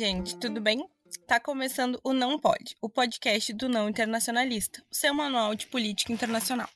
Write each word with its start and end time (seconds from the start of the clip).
gente, 0.00 0.34
tudo 0.38 0.62
bem? 0.62 0.88
Tá 1.26 1.38
começando 1.38 2.00
o 2.02 2.14
Não 2.14 2.38
Pode, 2.38 2.74
o 2.80 2.88
podcast 2.88 3.52
do 3.52 3.68
Não 3.68 3.86
Internacionalista, 3.86 4.82
o 4.90 4.94
seu 4.94 5.12
manual 5.12 5.54
de 5.54 5.66
política 5.66 6.10
internacional. 6.10 6.70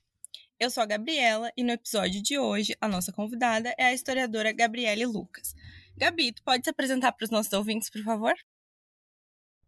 Eu 0.60 0.68
sou 0.68 0.82
a 0.82 0.86
Gabriela 0.86 1.50
e 1.56 1.64
no 1.64 1.70
episódio 1.70 2.22
de 2.22 2.38
hoje 2.38 2.76
a 2.78 2.86
nossa 2.86 3.14
convidada 3.14 3.74
é 3.78 3.84
a 3.84 3.94
historiadora 3.94 4.52
Gabriele 4.52 5.06
Lucas. 5.06 5.54
Gabi, 5.96 6.32
tu 6.32 6.42
pode 6.42 6.64
se 6.64 6.70
apresentar 6.70 7.12
para 7.12 7.24
os 7.24 7.30
nossos 7.30 7.50
ouvintes, 7.54 7.88
por 7.88 8.02
favor? 8.02 8.34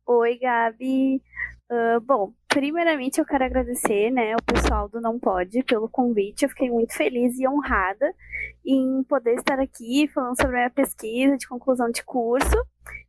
Oi, 0.05 0.39
Gabi. 0.39 1.23
Uh, 1.71 1.99
bom, 2.03 2.35
primeiramente 2.57 3.19
eu 3.19 3.27
quero 3.27 3.45
agradecer, 3.45 4.11
né, 4.11 4.33
ao 4.33 4.41
pessoal 4.43 4.89
do 4.89 4.99
Não 4.99 5.19
Pode 5.19 5.63
pelo 5.65 5.91
convite. 5.91 6.43
Eu 6.43 6.49
fiquei 6.49 6.71
muito 6.71 6.95
feliz 6.95 7.39
e 7.39 7.47
honrada 7.47 8.11
em 8.65 9.05
poder 9.05 9.35
estar 9.35 9.61
aqui 9.61 10.09
falando 10.09 10.41
sobre 10.41 10.57
a 10.57 10.61
minha 10.61 10.71
pesquisa 10.71 11.37
de 11.37 11.47
conclusão 11.47 11.91
de 11.91 12.03
curso. 12.03 12.57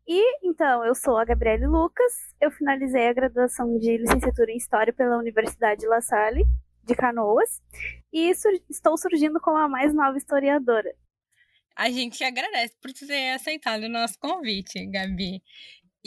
E 0.05 0.45
então, 0.45 0.83
eu 0.83 0.93
sou 0.93 1.17
a 1.17 1.23
Gabriele 1.23 1.65
Lucas. 1.65 2.11
Eu 2.41 2.51
finalizei 2.51 3.07
a 3.07 3.13
graduação 3.13 3.77
de 3.79 3.95
licenciatura 3.95 4.51
em 4.51 4.57
História 4.57 4.91
pela 4.91 5.17
Universidade 5.17 5.87
La 5.87 6.01
Salle 6.01 6.43
de 6.83 6.93
Canoas 6.93 7.61
e 8.11 8.35
sur 8.35 8.51
estou 8.69 8.97
surgindo 8.97 9.39
como 9.39 9.55
a 9.55 9.69
mais 9.69 9.93
nova 9.93 10.17
historiadora. 10.17 10.93
A 11.73 11.89
gente 11.89 12.21
agradece 12.21 12.75
por 12.81 12.91
ter 12.91 13.29
aceitado 13.29 13.83
o 13.83 13.89
nosso 13.89 14.19
convite, 14.19 14.85
Gabi. 14.87 15.41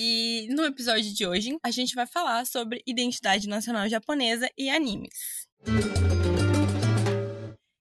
E 0.02 0.48
no 0.48 0.64
episódio 0.64 1.12
de 1.12 1.26
hoje, 1.26 1.58
a 1.62 1.70
gente 1.70 1.94
vai 1.94 2.06
falar 2.06 2.46
sobre 2.46 2.82
identidade 2.86 3.46
nacional 3.46 3.86
japonesa 3.86 4.48
e 4.56 4.70
animes. 4.70 5.46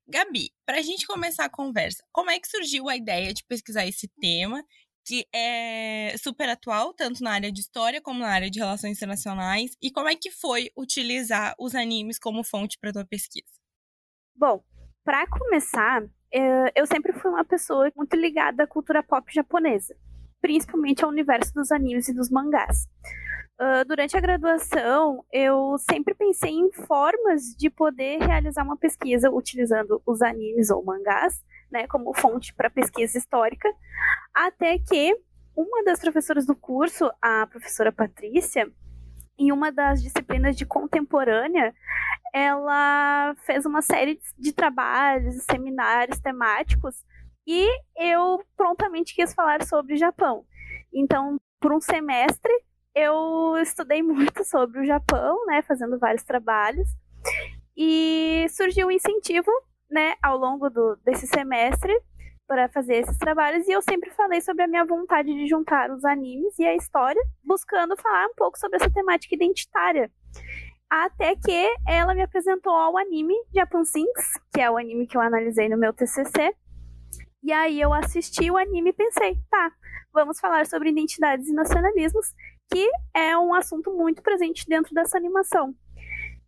Gabi, 0.05 0.51
para 0.65 0.79
a 0.79 0.81
gente 0.81 1.07
começar 1.07 1.45
a 1.45 1.49
conversa, 1.49 2.03
como 2.11 2.29
é 2.29 2.37
que 2.37 2.49
surgiu 2.49 2.89
a 2.89 2.97
ideia 2.97 3.33
de 3.33 3.41
pesquisar 3.45 3.87
esse 3.87 4.09
tema, 4.19 4.61
que 5.05 5.25
é 5.33 6.13
super 6.17 6.49
atual, 6.49 6.93
tanto 6.93 7.23
na 7.23 7.31
área 7.31 7.53
de 7.53 7.61
história 7.61 8.01
como 8.01 8.19
na 8.19 8.27
área 8.27 8.51
de 8.51 8.59
relações 8.59 8.97
internacionais, 8.97 9.71
e 9.81 9.89
como 9.89 10.09
é 10.09 10.15
que 10.17 10.29
foi 10.29 10.69
utilizar 10.75 11.55
os 11.57 11.73
animes 11.73 12.19
como 12.19 12.43
fonte 12.43 12.77
para 12.81 12.91
tua 12.91 13.05
pesquisa? 13.05 13.47
Bom, 14.35 14.61
para 15.05 15.25
começar, 15.25 16.03
eh, 16.33 16.71
eu 16.75 16.85
sempre 16.85 17.13
fui 17.13 17.31
uma 17.31 17.45
pessoa 17.45 17.89
muito 17.95 18.17
ligada 18.17 18.63
à 18.63 18.67
cultura 18.67 19.01
pop 19.01 19.33
japonesa 19.33 19.95
principalmente 20.41 21.03
ao 21.03 21.09
universo 21.09 21.53
dos 21.53 21.71
animes 21.71 22.07
e 22.07 22.13
dos 22.13 22.29
mangás. 22.29 22.87
Uh, 23.61 23.83
durante 23.85 24.15
a 24.15 24.21
graduação, 24.21 25.25
eu 25.33 25.75
sempre 25.79 26.13
pensei 26.15 26.51
em 26.51 26.71
formas 26.71 27.41
de 27.57 27.69
poder 27.69 28.19
realizar 28.19 28.63
uma 28.63 28.77
pesquisa 28.77 29.29
utilizando 29.29 30.01
os 30.05 30.21
animes 30.21 30.69
ou 30.69 30.83
mangás, 30.83 31.43
né, 31.69 31.85
como 31.87 32.15
fonte 32.15 32.53
para 32.53 32.69
pesquisa 32.69 33.17
histórica, 33.17 33.69
até 34.33 34.79
que 34.79 35.13
uma 35.55 35.83
das 35.83 35.99
professoras 35.99 36.45
do 36.45 36.55
curso, 36.55 37.11
a 37.21 37.45
professora 37.47 37.91
Patrícia, 37.91 38.71
em 39.37 39.51
uma 39.51 39.71
das 39.71 40.01
disciplinas 40.01 40.55
de 40.55 40.65
contemporânea, 40.65 41.73
ela 42.33 43.35
fez 43.45 43.65
uma 43.65 43.81
série 43.81 44.19
de 44.37 44.53
trabalhos 44.53 45.35
e 45.35 45.41
seminários 45.41 46.19
temáticos 46.19 47.03
e 47.45 47.67
eu 47.97 48.43
prontamente 48.55 49.15
quis 49.15 49.33
falar 49.33 49.63
sobre 49.65 49.93
o 49.93 49.97
Japão. 49.97 50.45
Então, 50.93 51.37
por 51.59 51.73
um 51.73 51.81
semestre, 51.81 52.51
eu 52.95 53.57
estudei 53.61 54.01
muito 54.01 54.43
sobre 54.43 54.81
o 54.81 54.85
Japão, 54.85 55.45
né, 55.45 55.61
fazendo 55.61 55.97
vários 55.99 56.23
trabalhos. 56.23 56.87
E 57.75 58.45
surgiu 58.49 58.87
um 58.87 58.91
incentivo, 58.91 59.51
né, 59.89 60.15
ao 60.21 60.37
longo 60.37 60.69
do, 60.69 60.97
desse 61.03 61.25
semestre 61.27 61.93
para 62.49 62.67
fazer 62.67 62.95
esses 62.95 63.17
trabalhos 63.19 63.67
e 63.67 63.71
eu 63.71 63.81
sempre 63.81 64.09
falei 64.09 64.41
sobre 64.41 64.63
a 64.63 64.67
minha 64.67 64.83
vontade 64.83 65.31
de 65.31 65.47
juntar 65.47 65.91
os 65.91 66.03
animes 66.03 66.57
e 66.57 66.65
a 66.65 66.75
história, 66.75 67.21
buscando 67.43 67.95
falar 67.95 68.25
um 68.25 68.33
pouco 68.35 68.57
sobre 68.57 68.77
essa 68.77 68.89
temática 68.89 69.35
identitária. 69.35 70.11
Até 70.89 71.35
que 71.35 71.75
ela 71.87 72.15
me 72.15 72.23
apresentou 72.23 72.73
ao 72.73 72.97
anime 72.97 73.35
Japan 73.53 73.85
Sinks, 73.85 74.39
que 74.51 74.59
é 74.59 74.69
o 74.69 74.77
anime 74.77 75.05
que 75.05 75.15
eu 75.15 75.21
analisei 75.21 75.69
no 75.69 75.77
meu 75.77 75.93
TCC, 75.93 76.55
e 77.43 77.51
aí 77.51 77.79
eu 77.79 77.93
assisti 77.93 78.49
o 78.51 78.57
anime 78.57 78.89
e 78.89 78.93
pensei, 78.93 79.37
tá, 79.49 79.71
vamos 80.13 80.39
falar 80.39 80.65
sobre 80.65 80.89
identidades 80.89 81.47
e 81.47 81.53
nacionalismos, 81.53 82.33
que 82.71 82.89
é 83.13 83.37
um 83.37 83.53
assunto 83.53 83.91
muito 83.91 84.21
presente 84.21 84.65
dentro 84.67 84.93
dessa 84.93 85.17
animação. 85.17 85.73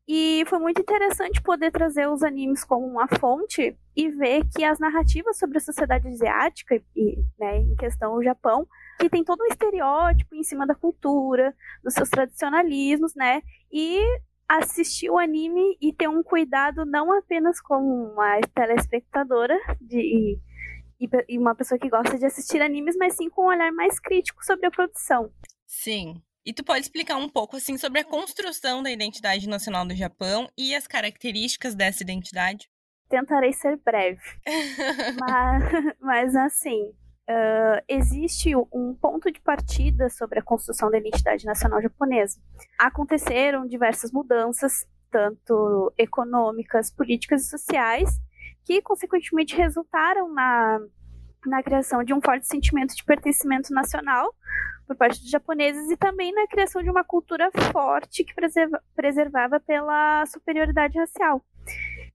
E 0.08 0.44
foi 0.48 0.60
muito 0.60 0.82
interessante 0.82 1.42
poder 1.42 1.72
trazer 1.72 2.08
os 2.10 2.22
animes 2.22 2.66
como 2.66 2.86
uma 2.86 3.08
fonte 3.08 3.78
e 3.96 4.10
ver 4.10 4.44
que 4.54 4.64
as 4.64 4.80
narrativas 4.80 5.38
sobre 5.38 5.58
a 5.58 5.62
sociedade 5.62 6.08
asiática, 6.08 6.76
e 6.96 7.18
né, 7.40 7.60
em 7.60 7.76
questão 7.76 8.16
o 8.16 8.24
Japão, 8.24 8.68
que 9.00 9.10
tem 9.10 9.24
todo 9.24 9.42
um 9.42 9.48
estereótipo 9.48 10.36
em 10.36 10.44
cima 10.44 10.68
da 10.68 10.76
cultura, 10.76 11.56
dos 11.84 11.94
seus 11.94 12.10
tradicionalismos, 12.10 13.16
né? 13.16 13.42
E 13.72 14.02
assistir 14.50 15.10
o 15.10 15.18
anime 15.18 15.78
e 15.80 15.94
ter 15.94 16.10
um 16.10 16.22
cuidado 16.22 16.86
não 16.86 17.18
apenas 17.18 17.62
como 17.62 18.12
uma 18.12 18.42
telespectadora 18.54 19.58
de 19.80 20.38
e, 21.28 21.38
uma 21.38 21.56
pessoa 21.56 21.80
que 21.80 21.90
gosta 21.90 22.18
de 22.18 22.26
assistir 22.26 22.62
animes, 22.62 22.96
mas 22.96 23.16
sim 23.16 23.30
com 23.30 23.44
um 23.44 23.48
olhar 23.48 23.72
mais 23.72 24.00
crítico 24.00 24.44
sobre 24.46 24.68
a 24.68 24.72
produção. 24.72 25.32
Sim. 25.66 26.22
E 26.46 26.54
tu 26.54 26.64
pode 26.64 26.82
explicar 26.82 27.18
um 27.18 27.30
pouco 27.30 27.58
assim 27.58 27.78
sobre 27.78 28.00
a 28.00 28.04
construção 28.04 28.82
da 28.82 28.92
identidade 28.92 29.48
nacional 29.48 29.86
do 29.86 29.96
Japão 29.96 30.50
e 30.58 30.76
as 30.76 30.88
características 30.88 31.76
dessa 31.76 32.04
identidade? 32.04 32.70
Tentarei 33.10 33.54
ser 33.54 33.78
breve. 33.78 34.22
mas, 35.20 35.64
mas 36.02 36.36
assim, 36.36 36.94
uh, 37.30 37.84
existe 37.88 38.56
um 38.56 38.96
ponto 39.00 39.32
de 39.32 39.40
partida 39.40 40.10
sobre 40.10 40.40
a 40.40 40.44
construção 40.44 40.90
da 40.90 40.98
identidade 40.98 41.46
nacional 41.46 41.82
japonesa. 41.82 42.40
Aconteceram 42.80 43.68
diversas 43.68 44.12
mudanças, 44.12 44.88
tanto 45.12 45.94
econômicas, 45.98 46.90
políticas 46.90 47.46
e 47.46 47.50
sociais, 47.50 48.20
que 48.64 48.82
consequentemente 48.82 49.56
resultaram 49.56 50.34
na, 50.34 50.80
na 51.46 51.64
criação 51.64 52.04
de 52.04 52.14
um 52.14 52.22
forte 52.22 52.48
sentimento 52.48 52.96
de 52.96 53.04
pertencimento 53.04 53.74
nacional 53.74 54.34
por 54.88 54.96
parte 54.96 55.22
dos 55.22 55.30
japoneses 55.30 55.90
e 55.90 55.98
também 55.98 56.34
na 56.34 56.48
criação 56.48 56.84
de 56.84 56.90
uma 56.90 57.04
cultura 57.04 57.50
forte 57.72 58.24
que 58.24 58.34
preserva, 58.34 58.82
preservava 58.96 59.60
pela 59.60 60.26
superioridade 60.26 60.98
racial. 60.98 61.44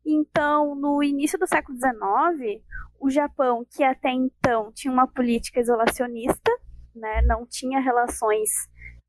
Então, 0.05 0.75
no 0.75 1.03
início 1.03 1.39
do 1.39 1.47
século 1.47 1.77
XIX, 1.77 2.63
o 3.01 3.11
Japão, 3.11 3.67
que 3.71 3.83
até 3.83 4.11
então 4.11 4.71
tinha 4.73 4.93
uma 4.93 5.07
política 5.07 5.61
isolacionista, 5.61 6.51
né, 6.95 7.23
não 7.23 7.47
tinha 7.47 7.81
relações 7.81 8.51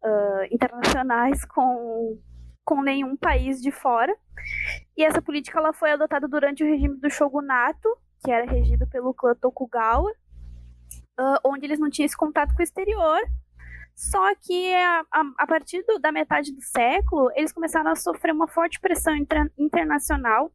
uh, 0.04 0.54
internacionais 0.54 1.46
com 1.46 2.18
com 2.68 2.82
nenhum 2.82 3.16
país 3.16 3.62
de 3.62 3.72
fora. 3.72 4.14
E 4.98 5.02
essa 5.02 5.22
política 5.22 5.58
ela 5.58 5.72
foi 5.72 5.92
adotada 5.92 6.28
durante 6.28 6.66
o 6.66 6.68
regime 6.68 6.98
do 6.98 7.10
shogunato, 7.10 7.88
que 8.22 8.30
era 8.30 8.46
regido 8.46 8.86
pelo 8.88 9.14
clã 9.14 9.34
Tokugawa, 9.34 10.12
uh, 10.12 11.40
onde 11.46 11.66
eles 11.66 11.80
não 11.80 11.90
tinham 11.90 12.08
esse 12.08 12.18
contato 12.18 12.54
com 12.54 12.60
o 12.60 12.64
exterior. 12.64 13.22
Só 13.96 14.36
que 14.36 14.76
a, 14.76 15.00
a, 15.00 15.24
a 15.40 15.48
partir 15.48 15.82
do, 15.84 15.98
da 15.98 16.12
metade 16.12 16.52
do 16.52 16.62
século, 16.62 17.32
eles 17.36 17.54
começaram 17.54 17.90
a 17.90 17.96
sofrer 17.96 18.34
uma 18.34 18.50
forte 18.50 18.82
pressão 18.82 19.16
inter, 19.16 19.50
internacional 19.58 20.52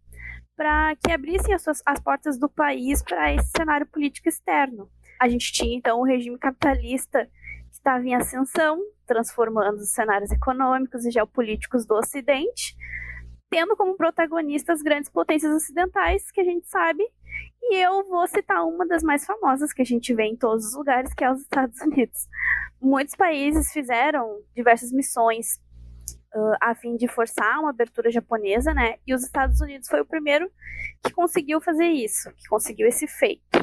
para 0.54 0.94
que 0.96 1.10
abrissem 1.10 1.54
as, 1.54 1.62
suas, 1.62 1.82
as 1.86 1.98
portas 1.98 2.38
do 2.38 2.48
país 2.48 3.02
para 3.02 3.32
esse 3.32 3.50
cenário 3.56 3.86
político 3.86 4.28
externo. 4.28 4.86
A 5.18 5.28
gente 5.28 5.50
tinha 5.50 5.74
então 5.74 5.98
o 5.98 6.04
regime 6.04 6.38
capitalista 6.38 7.24
que 7.24 7.72
estava 7.72 8.04
em 8.04 8.14
ascensão, 8.14 8.78
transformando 9.12 9.76
os 9.76 9.90
cenários 9.90 10.30
econômicos 10.30 11.04
e 11.04 11.10
geopolíticos 11.10 11.84
do 11.84 11.94
Ocidente, 11.94 12.74
tendo 13.50 13.76
como 13.76 13.94
protagonistas 13.94 14.80
grandes 14.80 15.10
potências 15.10 15.54
ocidentais, 15.54 16.30
que 16.30 16.40
a 16.40 16.44
gente 16.44 16.66
sabe, 16.66 17.04
e 17.60 17.76
eu 17.76 18.04
vou 18.04 18.26
citar 18.26 18.64
uma 18.64 18.86
das 18.86 19.02
mais 19.02 19.26
famosas 19.26 19.72
que 19.72 19.82
a 19.82 19.84
gente 19.84 20.14
vê 20.14 20.24
em 20.24 20.36
todos 20.36 20.64
os 20.64 20.74
lugares, 20.74 21.12
que 21.12 21.22
é 21.22 21.30
os 21.30 21.42
Estados 21.42 21.78
Unidos. 21.82 22.26
Muitos 22.80 23.14
países 23.14 23.70
fizeram 23.70 24.40
diversas 24.56 24.90
missões 24.90 25.60
uh, 26.34 26.56
a 26.60 26.74
fim 26.74 26.96
de 26.96 27.06
forçar 27.06 27.60
uma 27.60 27.70
abertura 27.70 28.10
japonesa, 28.10 28.72
né? 28.72 28.96
E 29.06 29.14
os 29.14 29.22
Estados 29.22 29.60
Unidos 29.60 29.88
foi 29.88 30.00
o 30.00 30.06
primeiro 30.06 30.50
que 31.04 31.12
conseguiu 31.12 31.60
fazer 31.60 31.88
isso, 31.88 32.30
que 32.32 32.48
conseguiu 32.48 32.88
esse 32.88 33.06
feito. 33.06 33.61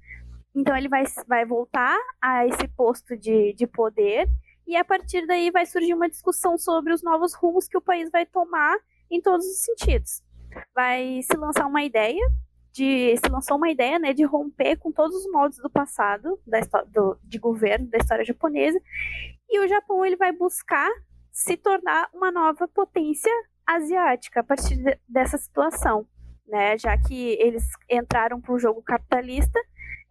Então 0.55 0.75
ele 0.75 0.87
vai, 0.87 1.03
vai 1.27 1.45
voltar 1.45 1.97
a 2.21 2.47
esse 2.47 2.67
posto 2.69 3.15
de, 3.15 3.53
de 3.53 3.67
poder 3.67 4.27
e 4.69 4.75
a 4.75 4.85
partir 4.85 5.25
daí 5.25 5.49
vai 5.49 5.65
surgir 5.65 5.95
uma 5.95 6.07
discussão 6.07 6.55
sobre 6.55 6.93
os 6.93 7.01
novos 7.01 7.33
rumos 7.33 7.67
que 7.67 7.75
o 7.75 7.81
país 7.81 8.11
vai 8.11 8.23
tomar 8.23 8.77
em 9.09 9.19
todos 9.19 9.43
os 9.43 9.63
sentidos. 9.63 10.21
Vai 10.75 11.21
se 11.23 11.35
lançar 11.35 11.65
uma 11.65 11.83
ideia 11.83 12.23
de 12.71 13.17
se 13.17 13.27
lançou 13.31 13.57
uma 13.57 13.71
ideia 13.71 13.97
né, 13.97 14.13
de 14.13 14.23
romper 14.23 14.77
com 14.77 14.91
todos 14.91 15.15
os 15.15 15.31
modos 15.31 15.57
do 15.57 15.71
passado 15.71 16.39
da 16.45 16.59
do, 16.83 17.17
de 17.23 17.39
governo 17.39 17.87
da 17.87 17.97
história 17.97 18.23
japonesa 18.23 18.79
e 19.49 19.59
o 19.59 19.67
Japão 19.67 20.05
ele 20.05 20.15
vai 20.15 20.31
buscar 20.31 20.87
se 21.31 21.57
tornar 21.57 22.07
uma 22.13 22.31
nova 22.31 22.67
potência 22.67 23.33
asiática 23.65 24.41
a 24.41 24.43
partir 24.43 24.77
de, 24.77 24.99
dessa 25.07 25.37
situação, 25.39 26.07
né? 26.47 26.77
Já 26.77 26.95
que 26.95 27.31
eles 27.39 27.63
entraram 27.89 28.39
para 28.39 28.53
o 28.53 28.59
jogo 28.59 28.83
capitalista, 28.83 29.59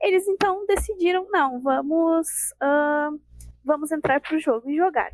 eles 0.02 0.26
então 0.26 0.66
decidiram 0.66 1.28
não, 1.31 1.60
vamos 1.60 2.26
uh, 2.60 3.20
vamos 3.64 3.93
entrar 3.93 4.20
para 4.20 4.37
o 4.37 4.40
jogo 4.40 4.69
e 4.70 4.76
jogar. 4.76 5.10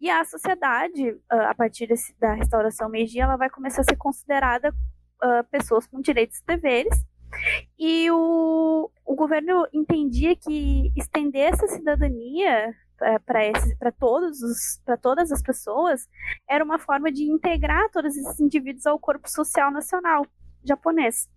E 0.00 0.10
a 0.10 0.24
sociedade, 0.24 1.10
uh, 1.10 1.48
a 1.48 1.54
partir 1.54 1.86
desse, 1.86 2.14
da 2.18 2.34
restauração 2.34 2.88
Meiji, 2.88 3.20
ela 3.20 3.36
vai 3.36 3.48
começar 3.48 3.80
a 3.80 3.84
ser 3.84 3.96
considerada 3.96 4.70
uh, 4.70 5.44
pessoas 5.50 5.86
com 5.86 6.00
direitos 6.00 6.38
e 6.38 6.46
deveres. 6.46 7.04
E 7.78 8.10
o, 8.10 8.90
o 9.04 9.14
governo 9.14 9.66
entendia 9.72 10.36
que 10.36 10.92
estender 10.96 11.52
essa 11.52 11.66
cidadania 11.66 12.74
para 13.26 13.92
todos 13.92 14.80
para 14.84 14.96
todas 14.96 15.32
as 15.32 15.42
pessoas 15.42 16.08
era 16.48 16.64
uma 16.64 16.78
forma 16.78 17.10
de 17.10 17.24
integrar 17.24 17.90
todos 17.90 18.16
esses 18.16 18.38
indivíduos 18.38 18.86
ao 18.86 18.98
corpo 18.98 19.28
social 19.28 19.70
nacional 19.70 20.24
japonês. 20.62 21.28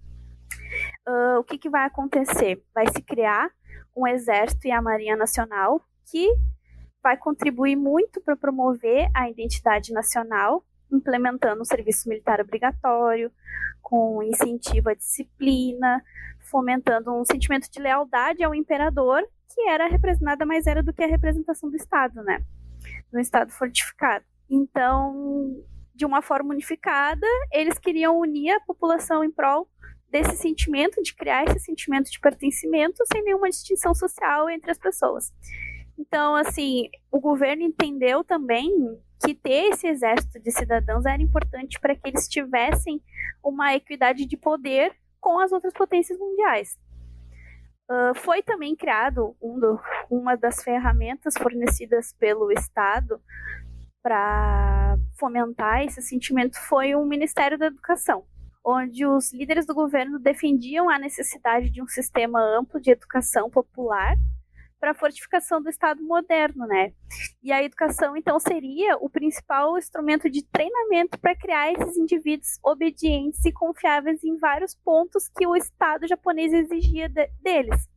Uh, 1.07 1.39
o 1.39 1.43
que, 1.43 1.57
que 1.57 1.69
vai 1.69 1.85
acontecer? 1.85 2.63
Vai 2.73 2.85
se 2.87 3.01
criar 3.01 3.49
um 3.95 4.07
exército 4.07 4.67
e 4.67 4.71
a 4.71 4.81
marinha 4.81 5.15
nacional 5.15 5.81
que 6.09 6.27
vai 7.01 7.17
contribuir 7.17 7.75
muito 7.75 8.21
para 8.21 8.35
promover 8.35 9.09
a 9.13 9.29
identidade 9.29 9.93
nacional, 9.93 10.65
implementando 10.91 11.61
o 11.61 11.65
serviço 11.65 12.09
militar 12.09 12.41
obrigatório, 12.41 13.31
com 13.81 14.21
incentivo 14.23 14.89
à 14.89 14.93
disciplina, 14.93 16.03
fomentando 16.49 17.13
um 17.13 17.23
sentimento 17.23 17.69
de 17.69 17.79
lealdade 17.79 18.43
ao 18.43 18.55
imperador 18.55 19.23
que 19.57 19.61
era 19.67 19.89
nada 20.21 20.45
mais 20.45 20.67
era 20.67 20.83
do 20.83 20.93
que 20.93 21.03
a 21.03 21.07
representação 21.07 21.67
do 21.67 21.75
Estado, 21.75 22.21
né? 22.21 22.43
Do 23.11 23.19
Estado 23.19 23.51
fortificado. 23.51 24.23
Então, 24.47 25.63
de 25.95 26.05
uma 26.05 26.21
forma 26.21 26.53
unificada, 26.53 27.25
eles 27.51 27.79
queriam 27.79 28.19
unir 28.19 28.51
a 28.51 28.59
população 28.59 29.23
em 29.23 29.31
prol 29.31 29.67
desse 30.11 30.37
sentimento, 30.37 31.01
de 31.01 31.15
criar 31.15 31.43
esse 31.45 31.59
sentimento 31.59 32.11
de 32.11 32.19
pertencimento 32.19 33.03
sem 33.11 33.23
nenhuma 33.23 33.49
distinção 33.49 33.95
social 33.95 34.47
entre 34.47 34.69
as 34.69 34.77
pessoas. 34.77 35.33
Então, 35.97 36.35
assim, 36.35 36.89
o 37.11 37.19
governo 37.19 37.63
entendeu 37.63 38.23
também 38.23 38.71
que 39.25 39.33
ter 39.33 39.71
esse 39.71 39.87
exército 39.87 40.39
de 40.39 40.51
cidadãos 40.51 41.05
era 41.05 41.21
importante 41.21 41.79
para 41.79 41.95
que 41.95 42.07
eles 42.07 42.27
tivessem 42.27 43.01
uma 43.43 43.73
equidade 43.73 44.25
de 44.25 44.37
poder 44.37 44.95
com 45.19 45.39
as 45.39 45.51
outras 45.51 45.73
potências 45.73 46.17
mundiais. 46.19 46.77
Uh, 47.89 48.13
foi 48.19 48.43
também 48.43 48.75
criado 48.75 49.35
um 49.41 49.59
do, 49.59 49.79
uma 50.09 50.35
das 50.35 50.61
ferramentas 50.61 51.33
fornecidas 51.35 52.13
pelo 52.13 52.51
Estado 52.51 53.19
para 54.03 54.97
fomentar 55.17 55.83
esse 55.83 56.01
sentimento 56.01 56.57
foi 56.67 56.95
o 56.95 57.05
Ministério 57.05 57.57
da 57.57 57.67
Educação, 57.67 58.25
onde 58.63 59.05
os 59.05 59.33
líderes 59.33 59.65
do 59.65 59.73
governo 59.73 60.19
defendiam 60.19 60.89
a 60.89 60.99
necessidade 60.99 61.69
de 61.69 61.81
um 61.81 61.87
sistema 61.87 62.39
amplo 62.39 62.79
de 62.79 62.91
educação 62.91 63.49
popular 63.49 64.15
para 64.79 64.91
a 64.91 64.95
fortificação 64.95 65.61
do 65.61 65.69
Estado 65.69 66.03
moderno, 66.03 66.65
né? 66.67 66.93
E 67.41 67.51
a 67.51 67.63
educação, 67.63 68.15
então, 68.15 68.39
seria 68.39 68.97
o 68.97 69.09
principal 69.09 69.77
instrumento 69.77 70.29
de 70.29 70.43
treinamento 70.43 71.19
para 71.19 71.35
criar 71.35 71.71
esses 71.71 71.97
indivíduos 71.97 72.59
obedientes 72.63 73.43
e 73.45 73.51
confiáveis 73.51 74.23
em 74.23 74.37
vários 74.37 74.75
pontos 74.75 75.29
que 75.35 75.47
o 75.47 75.55
Estado 75.55 76.07
japonês 76.07 76.53
exigia 76.53 77.09
de, 77.09 77.27
deles. 77.41 77.87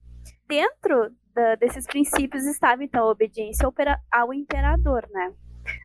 Dentro 0.49 1.11
da, 1.35 1.55
desses 1.57 1.87
princípios 1.87 2.45
estava, 2.47 2.83
então, 2.83 3.05
a 3.05 3.11
obediência 3.11 3.69
ao 4.11 4.35
imperador, 4.35 5.09
né? 5.11 5.33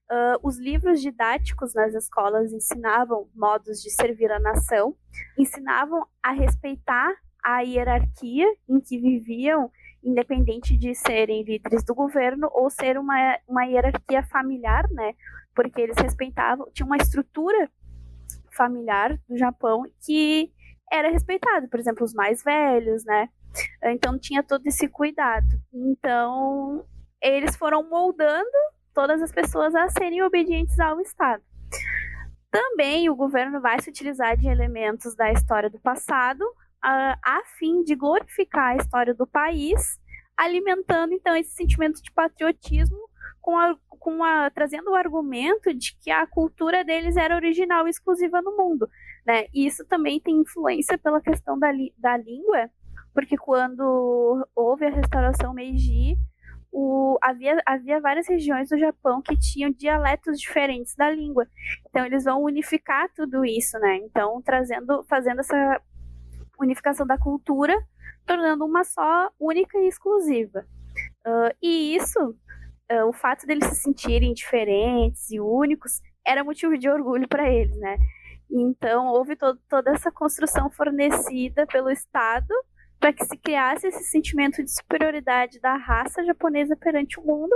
Uh, 0.10 0.48
os 0.48 0.58
livros 0.58 1.02
didáticos 1.02 1.74
nas 1.74 1.94
escolas 1.94 2.52
ensinavam 2.54 3.30
modos 3.36 3.82
de 3.82 3.92
servir 3.92 4.32
a 4.32 4.40
nação, 4.40 4.96
ensinavam 5.38 6.06
a 6.24 6.32
respeitar 6.32 7.14
a 7.44 7.62
hierarquia 7.62 8.48
em 8.68 8.80
que 8.80 8.98
viviam 8.98 9.70
independente 10.06 10.78
de 10.78 10.94
serem 10.94 11.44
líderes 11.44 11.84
do 11.84 11.96
governo 11.96 12.48
ou 12.54 12.70
ser 12.70 12.98
uma, 12.98 13.38
uma 13.48 13.66
hierarquia 13.66 14.24
familiar, 14.24 14.88
né? 14.92 15.14
Porque 15.54 15.82
eles 15.82 15.98
respeitavam, 15.98 16.70
tinha 16.72 16.86
uma 16.86 16.98
estrutura 16.98 17.70
familiar 18.56 19.20
do 19.28 19.38
Japão 19.38 19.84
que 20.06 20.52
era 20.92 21.10
respeitada, 21.10 21.68
por 21.68 21.80
exemplo, 21.80 22.06
os 22.06 22.14
mais 22.14 22.44
velhos, 22.44 23.04
né? 23.04 23.30
Então 23.84 24.20
tinha 24.20 24.44
todo 24.44 24.66
esse 24.68 24.88
cuidado. 24.88 25.60
Então 25.74 26.86
eles 27.22 27.56
foram 27.56 27.90
moldando 27.90 28.46
todas 28.94 29.22
as 29.22 29.32
pessoas 29.32 29.74
a 29.74 29.90
serem 29.90 30.22
obedientes 30.22 30.80
ao 30.80 31.02
Estado. 31.02 31.44
Também 32.52 33.10
o 33.10 33.16
governo 33.16 33.60
vai 33.60 33.82
se 33.82 33.90
utilizar 33.90 34.38
de 34.38 34.48
elementos 34.48 35.16
da 35.16 35.32
história 35.32 35.70
do 35.70 35.80
passado 35.80 36.46
a, 36.86 37.18
a 37.24 37.42
fim 37.58 37.84
de 37.84 37.96
glorificar 37.96 38.74
a 38.74 38.76
história 38.76 39.14
do 39.14 39.26
país, 39.26 40.00
alimentando 40.38 41.14
então 41.14 41.36
esse 41.36 41.52
sentimento 41.56 42.00
de 42.02 42.12
patriotismo 42.12 43.00
com 43.42 43.58
a, 43.58 43.76
com 43.90 44.24
a, 44.24 44.52
trazendo 44.52 44.92
o 44.92 44.96
argumento 44.96 45.74
de 45.74 45.98
que 46.00 46.12
a 46.12 46.28
cultura 46.28 46.86
deles 46.86 47.18
era 47.18 47.36
original 47.36 47.88
e 47.88 47.90
exclusiva 47.90 48.40
no 48.42 48.56
mundo, 48.56 48.88
né? 49.26 49.46
E 49.52 49.66
isso 49.66 49.84
também 49.86 50.20
tem 50.20 50.42
influência 50.42 50.96
pela 50.98 51.20
questão 51.20 51.58
da, 51.58 51.72
da 51.98 52.18
língua, 52.18 52.70
porque 53.16 53.36
quando 53.36 54.48
houve 54.56 54.86
a 54.86 54.92
restauração 54.92 55.54
Meiji, 55.54 56.18
o, 56.72 57.18
havia, 57.22 57.58
havia 57.66 58.00
várias 58.00 58.28
regiões 58.28 58.70
do 58.70 58.78
Japão 58.78 59.22
que 59.22 59.36
tinham 59.40 59.72
dialetos 59.72 60.40
diferentes 60.40 60.94
da 60.96 61.10
língua. 61.10 61.48
Então 61.90 62.06
eles 62.06 62.26
vão 62.26 62.44
unificar 62.44 63.10
tudo 63.16 63.44
isso, 63.44 63.80
né? 63.80 63.98
Então 64.04 64.40
trazendo, 64.44 65.04
fazendo 65.06 65.40
essa 65.40 65.82
unificação 66.60 67.06
da 67.06 67.18
cultura, 67.18 67.76
tornando 68.26 68.66
uma 68.66 68.84
só, 68.84 69.30
única 69.40 69.78
e 69.78 69.88
exclusiva. 69.88 70.66
Uh, 71.26 71.56
e 71.62 71.96
isso, 71.96 72.36
uh, 72.92 73.06
o 73.08 73.14
fato 73.14 73.46
deles 73.46 73.68
se 73.68 73.76
sentirem 73.76 74.34
diferentes 74.34 75.30
e 75.32 75.40
únicos, 75.40 76.02
era 76.26 76.44
motivo 76.44 76.78
de 76.78 76.90
orgulho 76.90 77.28
para 77.28 77.50
eles, 77.50 77.78
né? 77.78 77.98
Então, 78.50 79.08
houve 79.08 79.36
to 79.36 79.58
toda 79.70 79.92
essa 79.92 80.12
construção 80.12 80.70
fornecida 80.70 81.66
pelo 81.68 81.90
Estado 81.90 82.54
para 83.00 83.14
que 83.14 83.26
se 83.26 83.38
criasse 83.38 83.88
esse 83.88 84.04
sentimento 84.06 84.64
de 84.64 84.72
superioridade 84.72 85.60
da 85.60 85.76
raça 85.76 86.24
japonesa 86.24 86.76
perante 86.76 87.20
o 87.20 87.24
mundo, 87.24 87.56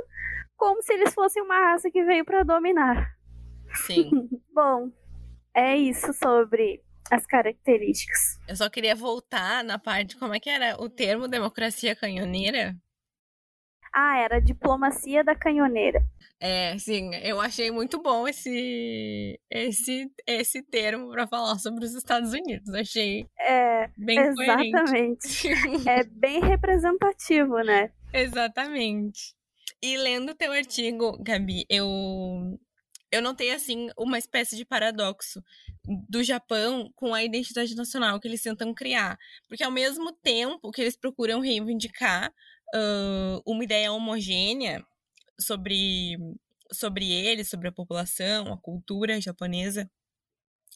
como 0.56 0.82
se 0.84 0.94
eles 0.94 1.13
fossem 1.13 1.41
uma 1.41 1.60
raça 1.60 1.89
que 1.89 2.03
veio 2.03 2.25
para 2.25 2.44
dominar. 2.44 3.15
Sim. 3.74 4.29
Bom, 4.53 4.91
é 5.53 5.75
isso 5.77 6.13
sobre 6.13 6.84
as 7.12 7.25
características. 7.25 8.39
Eu 8.48 8.56
só 8.56 8.70
queria 8.70 8.96
voltar 8.96 9.63
na 9.63 9.80
parte 9.80 10.18
como 10.18 10.34
é 10.34 10.39
que 10.39 10.50
era 10.50 10.82
o 10.82 10.89
termo 10.89 11.28
democracia 11.28 11.96
canhoneira. 11.96 12.75
Ah, 13.94 14.20
era 14.20 14.39
diplomacia 14.39 15.24
da 15.24 15.36
canhoneira. 15.36 16.06
É, 16.39 16.78
sim, 16.78 17.13
eu 17.16 17.42
achei 17.42 17.70
muito 17.70 18.01
bom 18.01 18.28
esse 18.28 19.38
esse 19.50 20.10
esse 20.25 20.62
termo 20.62 21.12
para 21.12 21.28
falar 21.28 21.60
sobre 21.60 21.84
os 21.84 21.94
Estados 21.94 22.32
Unidos. 22.32 22.74
Achei 22.74 23.25
é, 23.38 23.89
bem 23.98 24.20
exatamente. 24.20 25.48
é 25.89 26.04
bem 26.04 26.39
representativo, 26.39 27.58
né? 27.60 27.92
Exatamente. 28.13 29.36
E 29.82 29.98
lendo 29.98 30.36
teu 30.36 30.51
artigo, 30.51 31.18
Gabi, 31.22 31.66
eu 31.70 32.60
eu 33.12 33.22
notei 33.22 33.51
assim 33.51 33.89
uma 33.98 34.18
espécie 34.18 34.56
de 34.56 34.66
paradoxo 34.66 35.44
do 36.08 36.24
Japão 36.24 36.92
com 36.96 37.13
a 37.13 37.24
identidade 37.24 37.75
nacional 37.75 38.20
que 38.20 38.28
eles 38.28 38.42
tentam 38.42 38.74
criar, 38.74 39.18
porque 39.48 39.63
ao 39.63 39.72
mesmo 39.72 40.12
tempo 40.12 40.72
que 40.72 40.82
eles 40.82 40.96
procuram 40.96 41.39
reivindicar 41.39 42.32
uh, 42.74 43.42
uma 43.46 43.63
ideia 43.63 43.92
homogênea 43.92 44.86
sobre, 45.39 46.18
sobre 46.72 47.12
eles, 47.12 47.50
sobre 47.50 47.68
a 47.68 47.72
população, 47.72 48.54
a 48.54 48.58
cultura 48.58 49.20
japonesa 49.20 49.89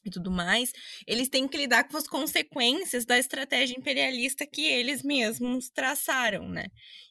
e 0.06 0.10
tudo 0.10 0.30
mais, 0.30 0.74
eles 1.08 1.30
têm 1.30 1.48
que 1.48 1.58
lidar 1.58 1.88
com 1.88 1.96
as 1.96 2.08
consequências 2.08 3.06
da 3.06 3.18
estratégia 3.18 3.78
imperialista 3.78 4.46
que 4.46 4.66
eles 4.66 5.02
mesmos 5.02 5.70
traçaram, 5.70 6.50
né? 6.50 6.66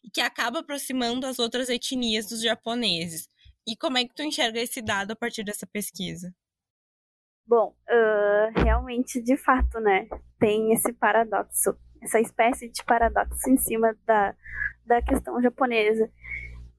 E 0.04 0.10
que 0.10 0.20
acaba 0.20 0.58
aproximando 0.58 1.26
as 1.26 1.38
outras 1.38 1.70
etnias 1.70 2.26
dos 2.26 2.42
japoneses. 2.42 3.28
E 3.66 3.76
como 3.76 3.98
é 3.98 4.04
que 4.04 4.14
tu 4.14 4.22
enxerga 4.22 4.60
esse 4.60 4.82
dado 4.82 5.12
a 5.12 5.16
partir 5.16 5.44
dessa 5.44 5.66
pesquisa? 5.66 6.34
Bom, 7.46 7.74
uh, 7.88 8.60
realmente, 8.60 9.20
de 9.20 9.36
fato, 9.36 9.78
né, 9.80 10.08
tem 10.38 10.72
esse 10.72 10.92
paradoxo, 10.92 11.76
essa 12.00 12.20
espécie 12.20 12.68
de 12.68 12.84
paradoxo 12.84 13.48
em 13.50 13.56
cima 13.56 13.96
da, 14.06 14.34
da 14.84 15.02
questão 15.02 15.40
japonesa. 15.42 16.10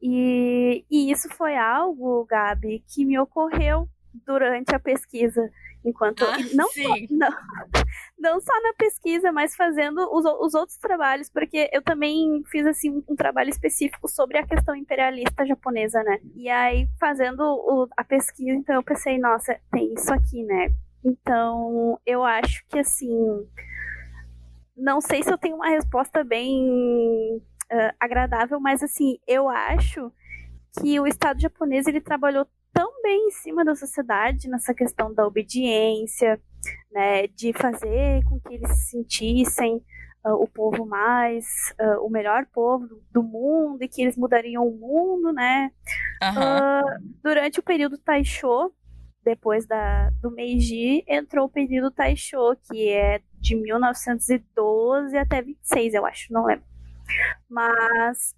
E, 0.02 0.86
e 0.90 1.12
isso 1.12 1.30
foi 1.30 1.56
algo, 1.56 2.25
Gabi, 2.25 2.84
que 2.88 3.06
me 3.06 3.18
ocorreu 3.20 3.88
durante 4.25 4.74
a 4.75 4.79
pesquisa. 4.79 5.41
Enquanto. 5.86 6.24
Ah, 6.24 6.38
não. 6.53 6.70
Só, 6.70 6.82
não, 7.12 7.29
não 8.17 8.41
só 8.41 8.53
na 8.62 8.74
pesquisa, 8.77 9.32
mas 9.32 9.55
fazendo 9.55 10.00
os, 10.13 10.25
os 10.25 10.53
outros 10.53 10.77
trabalhos, 10.77 11.29
porque 11.29 11.70
eu 11.74 11.82
também 11.82 12.41
fiz 12.50 12.65
assim 12.65 12.89
um, 12.89 13.03
um 13.10 13.15
trabalho 13.15 13.50
específico 13.50 14.08
sobre 14.08 14.38
a 14.38 14.48
questão 14.48 14.75
imperialista 14.75 15.46
japonesa, 15.46 16.01
né? 16.03 16.20
E 16.36 16.50
aí, 16.50 16.88
fazendo 17.00 17.41
o, 17.41 17.88
a 17.98 18.03
pesquisa, 18.03 18.58
então 18.58 18.75
eu 18.75 18.84
pensei, 18.84 19.17
nossa, 19.17 19.60
tem 19.72 19.93
isso 19.93 20.13
aqui, 20.13 20.43
né? 20.43 20.74
Então, 21.03 22.00
eu 22.05 22.24
acho 22.24 22.65
que 22.70 22.79
assim. 22.79 23.10
Não 24.75 25.01
sei 25.01 25.22
se 25.22 25.32
eu 25.32 25.38
tenho 25.38 25.58
uma 25.58 25.70
resposta 25.70 26.24
bem 26.24 27.38
uh, 27.72 27.93
agradável, 28.00 28.60
mas 28.60 28.82
assim, 28.82 29.20
eu 29.27 29.48
acho 29.50 30.12
que 30.79 31.00
o 31.00 31.05
Estado 31.05 31.39
japonês 31.39 31.86
ele 31.86 32.01
trabalhou 32.01 32.48
tão 32.74 33.01
bem 33.01 33.27
em 33.27 33.32
cima 33.32 33.63
da 33.63 33.75
sociedade 33.75 34.50
nessa 34.50 34.74
questão 34.74 35.13
da 35.13 35.25
obediência, 35.25 36.42
né, 36.92 37.27
de 37.27 37.53
fazer 37.53 38.24
com 38.25 38.39
que 38.39 38.56
eles 38.56 38.70
se 38.70 38.92
sentissem 38.92 39.77
uh, 40.25 40.34
o 40.34 40.48
povo 40.48 40.86
mais, 40.86 41.46
uh, 41.80 42.06
o 42.06 42.10
melhor 42.10 42.46
povo 42.51 42.88
do, 42.88 43.03
do, 43.12 43.24
mundo 43.24 43.82
e 43.84 43.88
que 43.88 44.01
eles 44.01 44.18
mudariam 44.18 44.68
o 44.68 44.77
mundo, 44.77 45.32
né? 45.32 45.72
Uhum. 46.24 47.13
durante 47.22 47.60
o 47.60 47.63
período 47.63 47.98
Taisho, 47.98 48.72
depois 49.24 49.65
da, 49.65 50.10
do 50.22 50.32
Meiji, 50.32 51.03
entrou 51.08 51.46
o 51.46 51.50
período 51.50 51.92
Taisho, 51.92 52.56
que 52.70 52.89
é 52.89 53.22
de 53.39 53.56
1912 53.56 55.18
até 55.18 55.42
26, 55.42 55.94
eu 55.94 56.06
acho, 56.06 56.32
não 56.32 56.46
lembro. 56.46 56.65
Mas 57.50 58.36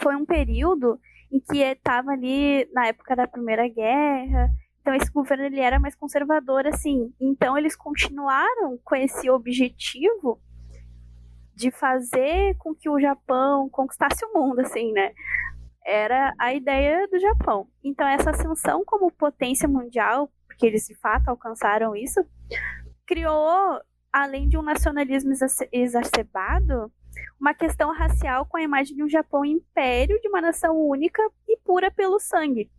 foi 0.00 0.16
um 0.16 0.26
período 0.26 1.00
em 1.32 1.40
que 1.40 1.58
estava 1.58 2.12
ali 2.12 2.68
na 2.72 2.88
época 2.88 3.16
da 3.16 3.26
Primeira 3.26 3.66
Guerra. 3.66 4.50
Então 4.80 4.94
esse 4.94 5.10
governo 5.10 5.44
ele 5.44 5.60
era 5.60 5.80
mais 5.80 5.94
conservador 5.94 6.66
assim. 6.66 7.12
Então 7.18 7.56
eles 7.56 7.74
continuaram 7.74 8.78
com 8.84 8.94
esse 8.94 9.30
objetivo 9.30 10.40
de 11.54 11.70
fazer 11.70 12.54
com 12.58 12.74
que 12.74 12.88
o 12.88 13.00
Japão 13.00 13.68
conquistasse 13.70 14.24
o 14.26 14.32
mundo, 14.34 14.60
assim, 14.60 14.92
né? 14.92 15.12
Era 15.84 16.32
a 16.38 16.52
ideia 16.52 17.08
do 17.08 17.18
Japão. 17.18 17.66
Então 17.82 18.06
essa 18.06 18.30
ascensão 18.30 18.84
como 18.84 19.10
potência 19.10 19.68
mundial, 19.68 20.30
porque 20.46 20.66
eles 20.66 20.86
de 20.86 20.94
fato 20.96 21.28
alcançaram 21.28 21.96
isso, 21.96 22.24
criou 23.06 23.80
além 24.12 24.48
de 24.48 24.58
um 24.58 24.62
nacionalismo 24.62 25.32
exacerbado, 25.72 26.92
uma 27.42 27.52
questão 27.52 27.92
racial 27.92 28.46
com 28.46 28.56
a 28.56 28.62
imagem 28.62 28.94
de 28.94 29.02
um 29.02 29.08
Japão 29.08 29.44
império, 29.44 30.20
de 30.20 30.28
uma 30.28 30.40
nação 30.40 30.78
única 30.78 31.20
e 31.48 31.58
pura 31.58 31.90
pelo 31.90 32.20
sangue. 32.20 32.70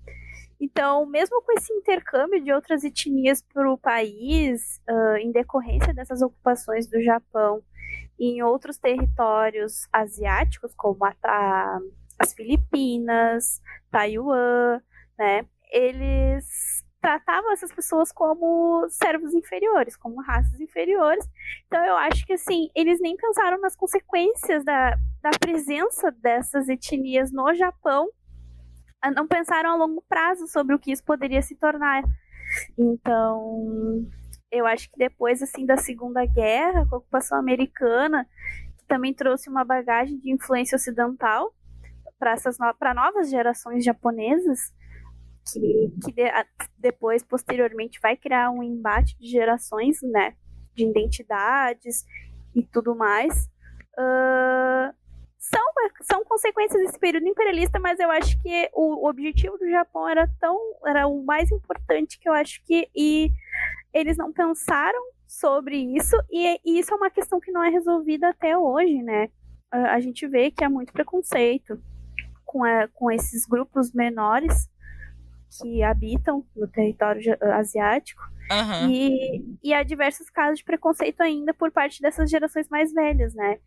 Então, 0.57 1.05
mesmo 1.05 1.41
com 1.41 1.51
esse 1.51 1.73
intercâmbio 1.73 2.41
de 2.41 2.53
outras 2.53 2.85
etnias 2.85 3.41
para 3.41 3.69
o 3.69 3.77
país, 3.77 4.81
uh, 4.89 5.17
em 5.17 5.33
decorrência 5.33 5.93
dessas 5.93 6.21
ocupações 6.21 6.87
do 6.87 7.03
Japão 7.03 7.61
em 8.17 8.41
outros 8.41 8.77
territórios 8.77 9.85
asiáticos, 9.91 10.73
como 10.75 11.03
a, 11.03 11.13
a, 11.25 11.79
as 12.17 12.33
Filipinas, 12.33 13.61
Taiwan, 13.91 14.79
né, 15.19 15.45
eles 15.73 16.82
tratavam 17.03 17.51
essas 17.51 17.69
pessoas 17.69 18.13
como 18.13 18.87
servos 18.87 19.33
inferiores, 19.33 19.97
como 19.97 20.21
raças 20.21 20.57
inferiores. 20.61 21.27
Então 21.67 21.85
eu 21.85 21.97
acho 21.97 22.25
que 22.25 22.31
assim, 22.31 22.69
eles 22.73 23.01
nem 23.01 23.17
pensaram 23.17 23.59
nas 23.59 23.75
consequências 23.75 24.63
da, 24.63 24.91
da 25.21 25.31
presença 25.37 26.09
dessas 26.11 26.69
etnias 26.69 27.29
no 27.29 27.53
Japão, 27.53 28.09
ah, 29.01 29.11
não 29.11 29.27
pensaram 29.27 29.71
a 29.71 29.75
longo 29.75 30.01
prazo 30.07 30.47
sobre 30.47 30.73
o 30.73 30.79
que 30.79 30.93
isso 30.93 31.03
poderia 31.03 31.41
se 31.41 31.57
tornar. 31.57 32.03
Então, 32.77 34.07
eu 34.49 34.65
acho 34.65 34.89
que 34.89 34.97
depois 34.97 35.41
assim 35.41 35.65
da 35.65 35.75
Segunda 35.75 36.25
Guerra, 36.25 36.85
com 36.87 36.95
a 36.95 36.99
ocupação 36.99 37.37
americana, 37.37 38.25
que 38.77 38.85
também 38.87 39.13
trouxe 39.13 39.49
uma 39.49 39.65
bagagem 39.65 40.17
de 40.19 40.31
influência 40.31 40.77
ocidental 40.77 41.53
para 42.17 42.31
essas 42.31 42.57
no 42.57 42.73
para 42.75 42.93
novas 42.93 43.29
gerações 43.29 43.83
japonesas, 43.83 44.71
que, 45.51 45.93
que 46.03 46.11
de, 46.11 46.23
a, 46.23 46.45
depois, 46.77 47.23
posteriormente, 47.23 47.99
vai 48.01 48.15
criar 48.15 48.51
um 48.51 48.63
embate 48.63 49.17
de 49.19 49.27
gerações, 49.27 50.01
né? 50.01 50.35
De 50.75 50.85
identidades 50.85 52.05
e 52.55 52.63
tudo 52.63 52.95
mais. 52.95 53.49
Uh, 53.97 54.93
são, 55.37 55.65
são 56.01 56.23
consequências 56.23 56.81
desse 56.81 56.97
período 56.97 57.27
imperialista, 57.27 57.79
mas 57.79 57.99
eu 57.99 58.09
acho 58.09 58.41
que 58.41 58.69
o, 58.73 59.05
o, 59.05 59.09
objetivo 59.09 59.57
do 59.57 59.69
Japão 59.69 60.07
era 60.07 60.27
tão. 60.39 60.57
era 60.85 61.05
o 61.07 61.23
mais 61.23 61.51
importante 61.51 62.17
que 62.19 62.29
eu 62.29 62.33
acho 62.33 62.63
que. 62.65 62.89
E 62.95 63.29
eles 63.93 64.17
não 64.17 64.31
pensaram 64.31 65.01
sobre 65.27 65.77
isso, 65.77 66.15
e, 66.31 66.59
e 66.63 66.79
isso 66.79 66.93
é 66.93 66.97
uma 66.97 67.09
questão 67.09 67.39
que 67.39 67.51
não 67.51 67.63
é 67.63 67.69
resolvida 67.69 68.29
até 68.29 68.57
hoje, 68.57 69.01
né? 69.01 69.25
Uh, 69.73 69.87
a 69.89 69.99
gente 69.99 70.27
vê 70.27 70.51
que 70.51 70.63
há 70.63 70.69
muito 70.69 70.93
preconceito 70.93 71.81
com, 72.45 72.63
a, 72.63 72.87
com 72.89 73.11
esses 73.11 73.45
grupos 73.45 73.91
menores 73.91 74.69
que 75.61 75.83
habitam 75.83 76.45
no 76.55 76.67
território 76.67 77.37
asiático. 77.53 78.21
Uhum. 78.51 78.89
E, 78.91 79.57
e 79.63 79.73
há 79.73 79.83
diversos 79.83 80.29
casos 80.29 80.59
de 80.59 80.65
preconceito 80.65 81.21
ainda 81.21 81.53
por 81.53 81.71
parte 81.71 82.01
dessas 82.01 82.29
gerações 82.29 82.67
mais 82.69 82.93
velhas, 82.93 83.33
né? 83.33 83.59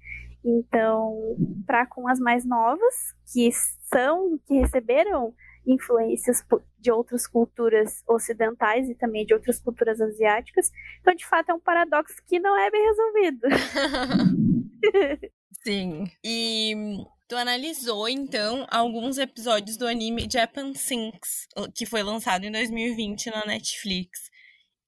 Então, 0.44 1.36
para 1.66 1.86
com 1.86 2.06
as 2.08 2.20
mais 2.20 2.44
novas, 2.44 2.94
que 3.32 3.50
são, 3.52 4.38
que 4.46 4.54
receberam 4.58 5.34
influências 5.66 6.44
de 6.78 6.92
outras 6.92 7.26
culturas 7.26 8.02
ocidentais 8.08 8.88
e 8.88 8.94
também 8.94 9.26
de 9.26 9.34
outras 9.34 9.58
culturas 9.58 10.00
asiáticas. 10.00 10.70
Então, 11.00 11.14
de 11.14 11.26
fato, 11.26 11.50
é 11.50 11.54
um 11.54 11.60
paradoxo 11.60 12.14
que 12.26 12.38
não 12.38 12.56
é 12.56 12.70
bem 12.70 12.86
resolvido. 12.86 13.40
Sim. 15.64 16.04
E 16.24 17.04
Tu 17.28 17.34
analisou, 17.34 18.08
então, 18.08 18.64
alguns 18.70 19.18
episódios 19.18 19.76
do 19.76 19.84
anime 19.84 20.28
Japan 20.30 20.72
Sinks, 20.74 21.48
que 21.74 21.84
foi 21.84 22.00
lançado 22.00 22.44
em 22.44 22.52
2020 22.52 23.30
na 23.30 23.44
Netflix. 23.44 24.30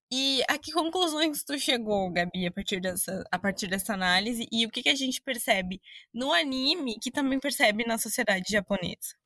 E 0.08 0.40
a 0.48 0.56
que 0.56 0.70
conclusões 0.70 1.42
tu 1.42 1.58
chegou, 1.58 2.08
Gabi, 2.12 2.46
a 2.46 2.52
partir 2.52 2.80
dessa, 2.80 3.24
a 3.32 3.38
partir 3.40 3.66
dessa 3.66 3.92
análise? 3.92 4.46
E 4.52 4.64
o 4.64 4.70
que, 4.70 4.84
que 4.84 4.88
a 4.88 4.94
gente 4.94 5.20
percebe 5.20 5.80
no 6.14 6.32
anime 6.32 7.00
que 7.00 7.10
também 7.10 7.40
percebe 7.40 7.84
na 7.84 7.98
sociedade 7.98 8.44
japonesa? 8.48 9.16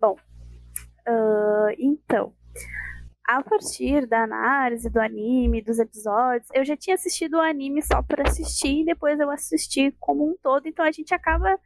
Bom, 0.00 0.16
uh, 1.06 1.70
então, 1.78 2.34
a 3.28 3.42
partir 3.42 4.06
da 4.06 4.24
análise 4.24 4.88
do 4.88 4.98
anime, 4.98 5.60
dos 5.60 5.78
episódios, 5.78 6.48
eu 6.54 6.64
já 6.64 6.74
tinha 6.74 6.94
assistido 6.94 7.34
o 7.34 7.40
anime 7.40 7.82
só 7.82 8.02
por 8.02 8.26
assistir 8.26 8.80
e 8.80 8.84
depois 8.86 9.20
eu 9.20 9.30
assisti 9.30 9.94
como 10.00 10.26
um 10.26 10.34
todo, 10.42 10.66
então 10.66 10.86
a 10.86 10.90
gente 10.90 11.12
acaba 11.12 11.60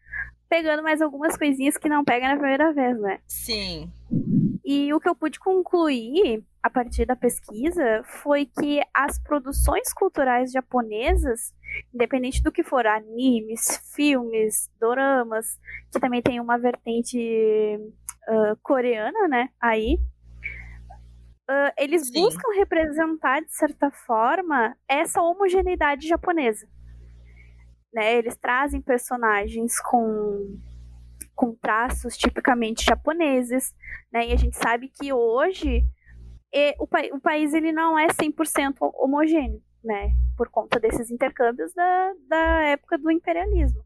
pegando 0.55 0.85
mais 0.85 1.03
algumas 1.03 1.37
coisinhas 1.37 1.77
que 1.77 1.89
não 1.89 2.05
pega 2.05 2.29
na 2.29 2.37
primeira 2.37 2.73
vez, 2.73 3.01
né? 3.01 3.19
Sim. 3.27 3.91
E 4.65 4.95
o 4.95 5.01
que 5.01 5.09
eu 5.09 5.15
pude 5.17 5.41
concluir 5.41 6.45
a 6.63 6.71
partir 6.71 7.05
da 7.05 7.17
pesquisa 7.17 8.03
foi 8.23 8.47
que 8.47 8.81
as 8.95 9.19
produções 9.19 9.93
culturais 9.93 10.53
japonesas 10.53 11.53
independente 11.93 12.41
do 12.43 12.53
que 12.53 12.63
for, 12.63 12.87
animes, 12.87 13.83
filmes, 13.95 14.71
doramas, 14.81 15.59
que 15.93 15.99
também 15.99 16.23
tem 16.23 16.39
uma 16.41 16.57
vertente 16.57 17.19
uh, 18.29 18.57
coreana, 18.63 19.27
né, 19.29 19.49
aí, 19.61 19.99
uh, 21.51 21.73
eles 21.77 22.07
Sim. 22.07 22.23
buscam 22.23 22.55
representar, 22.55 23.41
de 23.41 23.53
certa 23.53 23.91
forma, 23.91 24.77
essa 24.89 25.21
homogeneidade 25.21 26.07
japonesa. 26.07 26.69
Né? 27.95 28.17
Eles 28.17 28.37
trazem 28.37 28.81
personagens 28.81 29.81
com, 29.81 30.59
com 31.35 31.55
traços 31.55 32.17
tipicamente 32.17 32.85
japoneses, 32.85 33.73
né? 34.13 34.27
e 34.27 34.33
a 34.33 34.37
gente 34.37 34.57
sabe 34.57 34.89
que 34.89 35.13
hoje 35.13 35.87
e, 36.53 36.75
o, 36.79 36.89
o 37.17 37.21
país 37.21 37.55
ele 37.55 37.73
não 37.73 37.97
é 37.97 38.09
100% 38.09 38.75
homogêneo, 38.81 39.63
né? 39.83 40.11
por 40.37 40.49
conta 40.51 40.81
desses 40.81 41.09
intercâmbios 41.09 41.73
da, 41.73 42.13
da 42.29 42.63
época 42.65 42.99
do 42.99 43.13
imperialismo. 43.13 43.85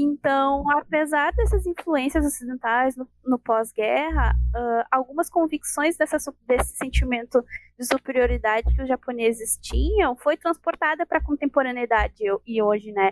Então, 0.00 0.62
apesar 0.70 1.32
dessas 1.32 1.66
influências 1.66 2.24
ocidentais 2.24 2.96
no, 2.96 3.08
no 3.26 3.36
pós-guerra, 3.36 4.32
uh, 4.54 4.86
algumas 4.92 5.28
convicções 5.28 5.96
dessa, 5.96 6.18
desse 6.46 6.76
sentimento 6.76 7.44
de 7.76 7.84
superioridade 7.84 8.72
que 8.76 8.80
os 8.80 8.86
japoneses 8.86 9.58
tinham 9.60 10.14
foi 10.14 10.36
transportada 10.36 11.04
para 11.04 11.18
a 11.18 11.24
contemporaneidade 11.24 12.22
e 12.46 12.62
hoje, 12.62 12.92
né? 12.92 13.10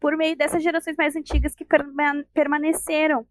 Por 0.00 0.16
meio 0.16 0.36
dessas 0.36 0.60
gerações 0.60 0.96
mais 0.96 1.14
antigas 1.14 1.54
que 1.54 1.64
permaneceram. 2.34 3.24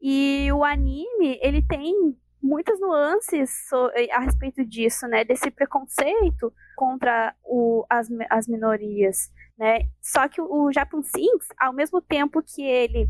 E 0.00 0.50
o 0.52 0.64
anime, 0.64 1.38
ele 1.40 1.62
tem 1.62 1.94
muitas 2.42 2.80
nuances 2.80 3.68
a 4.12 4.20
respeito 4.20 4.64
disso, 4.64 5.06
né? 5.06 5.24
Desse 5.24 5.50
preconceito 5.50 6.52
contra 6.76 7.34
o, 7.44 7.86
as, 7.88 8.08
as 8.28 8.48
minorias. 8.48 9.30
Né? 9.56 9.88
Só 10.00 10.28
que 10.28 10.40
o 10.40 10.72
Japan 10.72 11.02
Sinks, 11.02 11.48
ao 11.58 11.72
mesmo 11.72 12.00
tempo 12.00 12.42
que 12.42 12.62
ele 12.62 13.08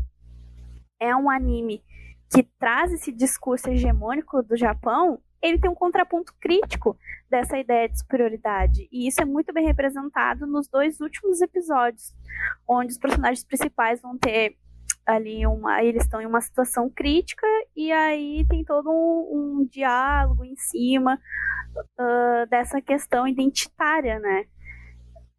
é 0.99 1.15
um 1.15 1.29
anime 1.29 1.83
que 2.29 2.43
traz 2.43 2.91
esse 2.91 3.11
discurso 3.11 3.69
hegemônico 3.69 4.41
do 4.43 4.55
Japão, 4.55 5.19
ele 5.41 5.59
tem 5.59 5.69
um 5.69 5.75
contraponto 5.75 6.33
crítico 6.39 6.97
dessa 7.29 7.57
ideia 7.57 7.89
de 7.89 7.99
superioridade. 7.99 8.87
E 8.91 9.07
isso 9.07 9.21
é 9.21 9.25
muito 9.25 9.51
bem 9.51 9.65
representado 9.65 10.47
nos 10.47 10.67
dois 10.67 11.01
últimos 11.01 11.41
episódios, 11.41 12.13
onde 12.67 12.93
os 12.93 12.97
personagens 12.97 13.43
principais 13.43 14.01
vão 14.01 14.17
ter 14.17 14.57
ali 15.05 15.45
uma. 15.45 15.83
Eles 15.83 16.03
estão 16.03 16.21
em 16.21 16.25
uma 16.25 16.41
situação 16.41 16.89
crítica, 16.89 17.47
e 17.75 17.91
aí 17.91 18.45
tem 18.49 18.63
todo 18.63 18.89
um, 18.89 19.61
um 19.61 19.65
diálogo 19.65 20.43
em 20.43 20.55
cima 20.55 21.19
uh, 21.99 22.49
dessa 22.49 22.81
questão 22.81 23.27
identitária, 23.27 24.19
né? 24.19 24.45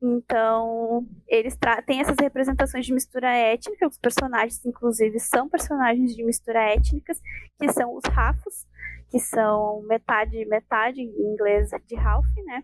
Então, 0.03 1.07
eles 1.27 1.57
têm 1.87 2.01
essas 2.01 2.17
representações 2.21 2.85
de 2.85 2.93
mistura 2.93 3.35
étnica, 3.35 3.89
os 3.89 3.97
personagens, 3.97 4.65
inclusive, 4.67 5.19
são 5.19 5.49
personagens 5.49 6.15
de 6.15 6.23
mistura 6.23 6.61
étnicas, 6.61 7.19
que 7.59 7.73
são 7.73 7.97
os 7.97 8.05
Rafos, 8.05 8.67
que 9.11 9.19
são 9.19 9.83
metade, 9.89 10.45
metade 10.45 11.01
em 11.01 11.33
inglês 11.33 11.71
de 11.87 11.95
Ralph, 11.95 12.27
né? 12.45 12.63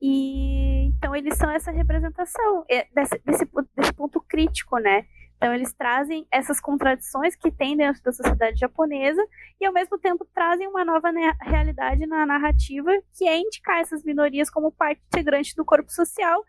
E 0.00 0.86
então 0.86 1.14
eles 1.14 1.36
são 1.36 1.50
essa 1.50 1.72
representação 1.72 2.64
é, 2.70 2.86
desse, 2.94 3.18
desse, 3.24 3.48
desse 3.76 3.92
ponto 3.92 4.20
crítico, 4.20 4.78
né? 4.78 5.06
Então, 5.38 5.54
eles 5.54 5.72
trazem 5.72 6.26
essas 6.32 6.60
contradições 6.60 7.36
que 7.36 7.50
tem 7.50 7.76
dentro 7.76 8.02
da 8.02 8.12
sociedade 8.12 8.58
japonesa 8.58 9.24
e, 9.60 9.64
ao 9.64 9.72
mesmo 9.72 9.96
tempo, 9.96 10.26
trazem 10.34 10.66
uma 10.66 10.84
nova 10.84 11.10
realidade 11.40 12.06
na 12.06 12.26
narrativa, 12.26 12.90
que 13.16 13.24
é 13.24 13.38
indicar 13.38 13.78
essas 13.78 14.02
minorias 14.02 14.50
como 14.50 14.72
parte 14.72 15.00
integrante 15.06 15.54
do 15.54 15.64
corpo 15.64 15.92
social 15.92 16.44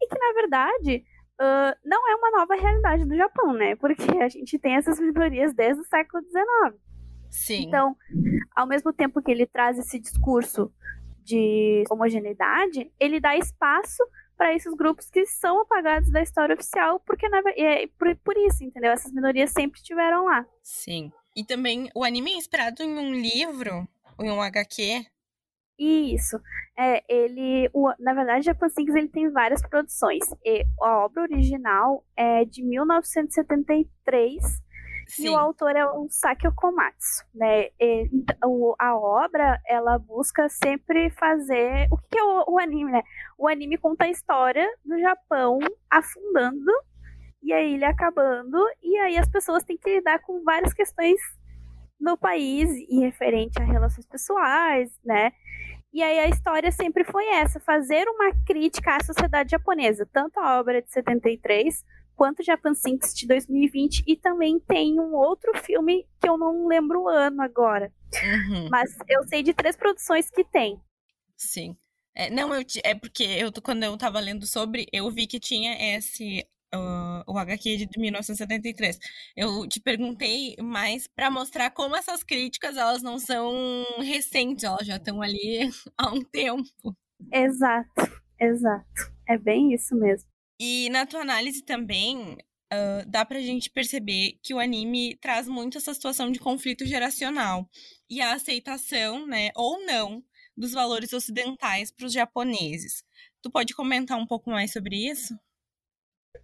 e 0.00 0.08
que, 0.08 0.18
na 0.18 0.32
verdade, 0.34 1.04
uh, 1.40 1.78
não 1.84 2.10
é 2.10 2.16
uma 2.16 2.30
nova 2.32 2.56
realidade 2.56 3.04
do 3.04 3.16
Japão, 3.16 3.52
né? 3.52 3.76
Porque 3.76 4.18
a 4.20 4.28
gente 4.28 4.58
tem 4.58 4.74
essas 4.74 4.98
minorias 4.98 5.54
desde 5.54 5.80
o 5.80 5.84
século 5.84 6.20
XIX. 6.24 6.82
Sim. 7.30 7.64
Então, 7.68 7.96
ao 8.56 8.66
mesmo 8.66 8.92
tempo 8.92 9.22
que 9.22 9.30
ele 9.30 9.46
traz 9.46 9.78
esse 9.78 10.00
discurso 10.00 10.72
de 11.22 11.84
homogeneidade, 11.88 12.90
ele 12.98 13.20
dá 13.20 13.36
espaço 13.36 14.02
para 14.42 14.56
esses 14.56 14.74
grupos 14.74 15.08
que 15.08 15.24
são 15.24 15.60
apagados 15.60 16.10
da 16.10 16.20
história 16.20 16.52
oficial, 16.52 16.98
porque 17.06 17.28
na, 17.28 17.40
é 17.56 17.86
por, 17.96 18.12
por 18.24 18.36
isso, 18.36 18.64
entendeu? 18.64 18.90
Essas 18.90 19.12
minorias 19.12 19.52
sempre 19.52 19.78
estiveram 19.78 20.24
lá. 20.24 20.44
Sim. 20.64 21.12
E 21.36 21.44
também 21.44 21.88
o 21.94 22.02
anime 22.02 22.32
é 22.32 22.36
inspirado 22.38 22.82
em 22.82 22.92
um 22.92 23.12
livro, 23.12 23.86
em 24.18 24.32
um 24.32 24.42
HQ. 24.42 25.06
Isso. 25.78 26.40
É, 26.76 27.04
ele, 27.08 27.70
o, 27.72 27.92
na 28.00 28.14
verdade, 28.14 28.46
Japan 28.46 28.68
Sinks 28.68 28.96
ele 28.96 29.06
tem 29.06 29.30
várias 29.30 29.62
produções. 29.62 30.24
E 30.44 30.64
a 30.80 31.04
obra 31.04 31.22
original 31.22 32.04
é 32.16 32.44
de 32.44 32.64
1973 32.64 34.42
Sim. 35.12 35.26
E 35.26 35.30
o 35.30 35.36
autor 35.36 35.76
é 35.76 35.84
o 35.84 36.06
Sakio 36.08 36.52
Komatsu, 36.54 37.24
né? 37.34 37.68
E, 37.78 38.08
o, 38.44 38.74
a 38.78 38.96
obra, 38.96 39.60
ela 39.66 39.98
busca 39.98 40.48
sempre 40.48 41.10
fazer... 41.10 41.86
O 41.90 41.98
que 41.98 42.18
é 42.18 42.22
o, 42.22 42.54
o 42.54 42.58
anime, 42.58 42.90
né? 42.90 43.02
O 43.36 43.46
anime 43.46 43.76
conta 43.76 44.06
a 44.06 44.10
história 44.10 44.66
do 44.82 44.98
Japão 44.98 45.58
afundando 45.90 46.72
e 47.42 47.52
a 47.52 47.60
ilha 47.60 47.88
acabando, 47.88 48.56
e 48.82 48.96
aí 48.98 49.18
as 49.18 49.28
pessoas 49.28 49.64
têm 49.64 49.76
que 49.76 49.96
lidar 49.96 50.20
com 50.20 50.42
várias 50.44 50.72
questões 50.72 51.20
no 52.00 52.16
país 52.16 52.70
e 52.88 53.00
referente 53.00 53.60
a 53.60 53.64
relações 53.64 54.06
pessoais, 54.06 54.90
né? 55.04 55.32
E 55.92 56.02
aí 56.02 56.20
a 56.20 56.28
história 56.28 56.72
sempre 56.72 57.04
foi 57.04 57.26
essa, 57.34 57.60
fazer 57.60 58.08
uma 58.08 58.32
crítica 58.46 58.96
à 58.96 59.04
sociedade 59.04 59.50
japonesa, 59.50 60.08
tanto 60.10 60.40
a 60.40 60.58
obra 60.58 60.80
de 60.80 60.90
73 60.90 61.84
quanto 62.16 62.42
Japan 62.42 62.74
Sinks 62.74 63.14
de 63.14 63.26
2020 63.26 64.04
e 64.06 64.16
também 64.16 64.58
tem 64.60 64.98
um 65.00 65.14
outro 65.14 65.56
filme 65.58 66.06
que 66.20 66.28
eu 66.28 66.36
não 66.36 66.66
lembro 66.66 67.02
o 67.02 67.08
ano 67.08 67.42
agora. 67.42 67.92
Uhum. 68.22 68.68
Mas 68.70 68.96
eu 69.08 69.26
sei 69.26 69.42
de 69.42 69.54
três 69.54 69.76
produções 69.76 70.30
que 70.30 70.44
tem. 70.44 70.80
Sim. 71.36 71.76
É, 72.14 72.28
não, 72.30 72.54
eu, 72.54 72.62
é 72.84 72.94
porque 72.94 73.24
eu, 73.24 73.50
quando 73.62 73.82
eu 73.84 73.96
tava 73.96 74.20
lendo 74.20 74.46
sobre, 74.46 74.86
eu 74.92 75.10
vi 75.10 75.26
que 75.26 75.40
tinha 75.40 75.96
esse 75.96 76.46
uh, 76.74 77.22
o 77.26 77.38
HQ 77.38 77.86
de 77.86 77.98
1973. 77.98 78.98
Eu 79.36 79.66
te 79.68 79.80
perguntei 79.80 80.56
mais 80.60 81.06
para 81.06 81.30
mostrar 81.30 81.70
como 81.70 81.96
essas 81.96 82.22
críticas 82.22 82.76
elas 82.76 83.02
não 83.02 83.18
são 83.18 83.52
recentes, 83.98 84.64
elas 84.64 84.86
já 84.86 84.96
estão 84.96 85.22
ali 85.22 85.60
há 85.96 86.10
um 86.10 86.22
tempo. 86.22 86.96
Exato, 87.32 88.22
exato. 88.40 89.12
É 89.28 89.38
bem 89.38 89.72
isso 89.72 89.94
mesmo. 89.94 90.31
E 90.64 90.88
na 90.90 91.04
tua 91.04 91.22
análise 91.22 91.60
também, 91.60 92.34
uh, 92.72 93.04
dá 93.08 93.24
pra 93.24 93.40
gente 93.40 93.68
perceber 93.68 94.38
que 94.40 94.54
o 94.54 94.60
anime 94.60 95.16
traz 95.16 95.48
muito 95.48 95.76
essa 95.76 95.92
situação 95.92 96.30
de 96.30 96.38
conflito 96.38 96.86
geracional 96.86 97.68
e 98.08 98.20
a 98.20 98.32
aceitação, 98.32 99.26
né, 99.26 99.50
ou 99.56 99.84
não, 99.84 100.22
dos 100.56 100.70
valores 100.70 101.12
ocidentais 101.12 101.90
para 101.90 102.06
os 102.06 102.12
japoneses. 102.12 103.02
Tu 103.42 103.50
pode 103.50 103.74
comentar 103.74 104.16
um 104.16 104.24
pouco 104.24 104.50
mais 104.50 104.72
sobre 104.72 105.10
isso? 105.10 105.36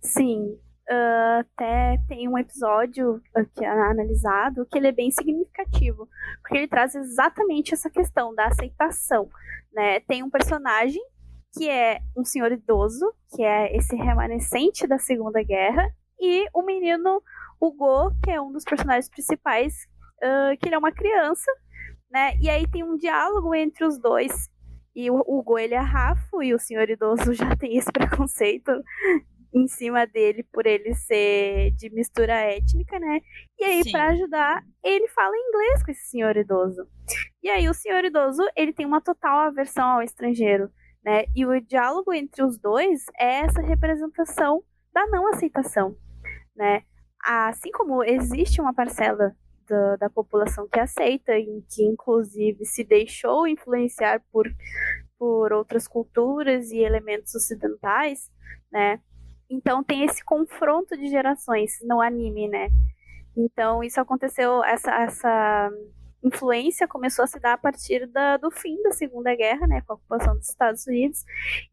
Sim, 0.02 0.58
uh, 0.90 1.38
até 1.38 1.98
tem 2.08 2.28
um 2.28 2.36
episódio 2.36 3.22
que 3.54 3.64
analisado 3.64 4.66
que 4.66 4.78
ele 4.78 4.88
é 4.88 4.92
bem 4.92 5.12
significativo, 5.12 6.08
porque 6.40 6.56
ele 6.56 6.66
traz 6.66 6.96
exatamente 6.96 7.72
essa 7.72 7.88
questão 7.88 8.34
da 8.34 8.46
aceitação. 8.48 9.30
Né? 9.72 10.00
Tem 10.00 10.24
um 10.24 10.30
personagem 10.30 11.00
que 11.52 11.68
é 11.68 12.00
um 12.16 12.24
senhor 12.24 12.52
idoso, 12.52 13.12
que 13.34 13.42
é 13.42 13.76
esse 13.76 13.96
remanescente 13.96 14.86
da 14.86 14.98
Segunda 14.98 15.42
Guerra, 15.42 15.90
e 16.20 16.46
o 16.52 16.62
menino 16.62 17.22
Hugo, 17.60 18.12
que 18.22 18.30
é 18.30 18.40
um 18.40 18.52
dos 18.52 18.64
personagens 18.64 19.08
principais, 19.08 19.74
uh, 20.22 20.56
que 20.58 20.68
ele 20.68 20.74
é 20.74 20.78
uma 20.78 20.92
criança, 20.92 21.50
né? 22.10 22.36
E 22.40 22.48
aí 22.48 22.66
tem 22.68 22.82
um 22.82 22.96
diálogo 22.96 23.54
entre 23.54 23.84
os 23.84 23.98
dois. 23.98 24.48
E 24.94 25.10
o 25.10 25.22
Hugo, 25.26 25.58
ele 25.58 25.74
é 25.74 25.80
rafo, 25.80 26.42
e 26.42 26.54
o 26.54 26.58
senhor 26.58 26.88
idoso 26.88 27.32
já 27.34 27.54
tem 27.56 27.76
esse 27.76 27.90
preconceito 27.92 28.72
em 29.52 29.66
cima 29.66 30.06
dele 30.06 30.42
por 30.52 30.66
ele 30.66 30.94
ser 30.94 31.70
de 31.72 31.88
mistura 31.90 32.34
étnica, 32.34 32.98
né? 32.98 33.20
E 33.58 33.64
aí, 33.64 33.90
para 33.90 34.08
ajudar, 34.08 34.62
ele 34.84 35.08
fala 35.08 35.36
inglês 35.36 35.82
com 35.82 35.90
esse 35.90 36.10
senhor 36.10 36.36
idoso. 36.36 36.86
E 37.42 37.48
aí, 37.48 37.68
o 37.68 37.74
senhor 37.74 38.04
idoso, 38.04 38.42
ele 38.56 38.72
tem 38.72 38.84
uma 38.84 39.00
total 39.00 39.38
aversão 39.38 39.88
ao 39.88 40.02
estrangeiro. 40.02 40.70
Né? 41.04 41.24
E 41.34 41.46
o 41.46 41.60
diálogo 41.60 42.12
entre 42.12 42.42
os 42.42 42.58
dois 42.58 43.04
é 43.18 43.40
essa 43.40 43.60
representação 43.60 44.62
da 44.92 45.06
não 45.06 45.28
aceitação. 45.28 45.96
Né? 46.56 46.82
Assim 47.24 47.70
como 47.70 48.02
existe 48.02 48.60
uma 48.60 48.74
parcela 48.74 49.34
da, 49.68 49.96
da 49.96 50.10
população 50.10 50.66
que 50.68 50.80
aceita, 50.80 51.36
e 51.36 51.62
que 51.70 51.84
inclusive 51.84 52.64
se 52.64 52.82
deixou 52.84 53.46
influenciar 53.46 54.22
por, 54.32 54.46
por 55.18 55.52
outras 55.52 55.86
culturas 55.86 56.70
e 56.70 56.78
elementos 56.78 57.34
ocidentais, 57.34 58.30
né? 58.72 59.00
Então 59.50 59.82
tem 59.82 60.04
esse 60.04 60.24
confronto 60.24 60.96
de 60.96 61.08
gerações 61.08 61.78
no 61.82 62.00
anime, 62.00 62.48
né? 62.48 62.68
Então 63.36 63.82
isso 63.82 64.00
aconteceu, 64.00 64.64
essa, 64.64 64.90
essa 65.02 65.70
influência 66.22 66.88
começou 66.88 67.24
a 67.24 67.28
se 67.28 67.38
dar 67.38 67.54
a 67.54 67.58
partir 67.58 68.06
da, 68.08 68.36
do 68.36 68.50
fim 68.50 68.80
da 68.82 68.92
Segunda 68.92 69.34
Guerra, 69.34 69.66
né, 69.66 69.80
com 69.82 69.92
a 69.92 69.96
ocupação 69.96 70.34
dos 70.36 70.48
Estados 70.48 70.86
Unidos. 70.86 71.24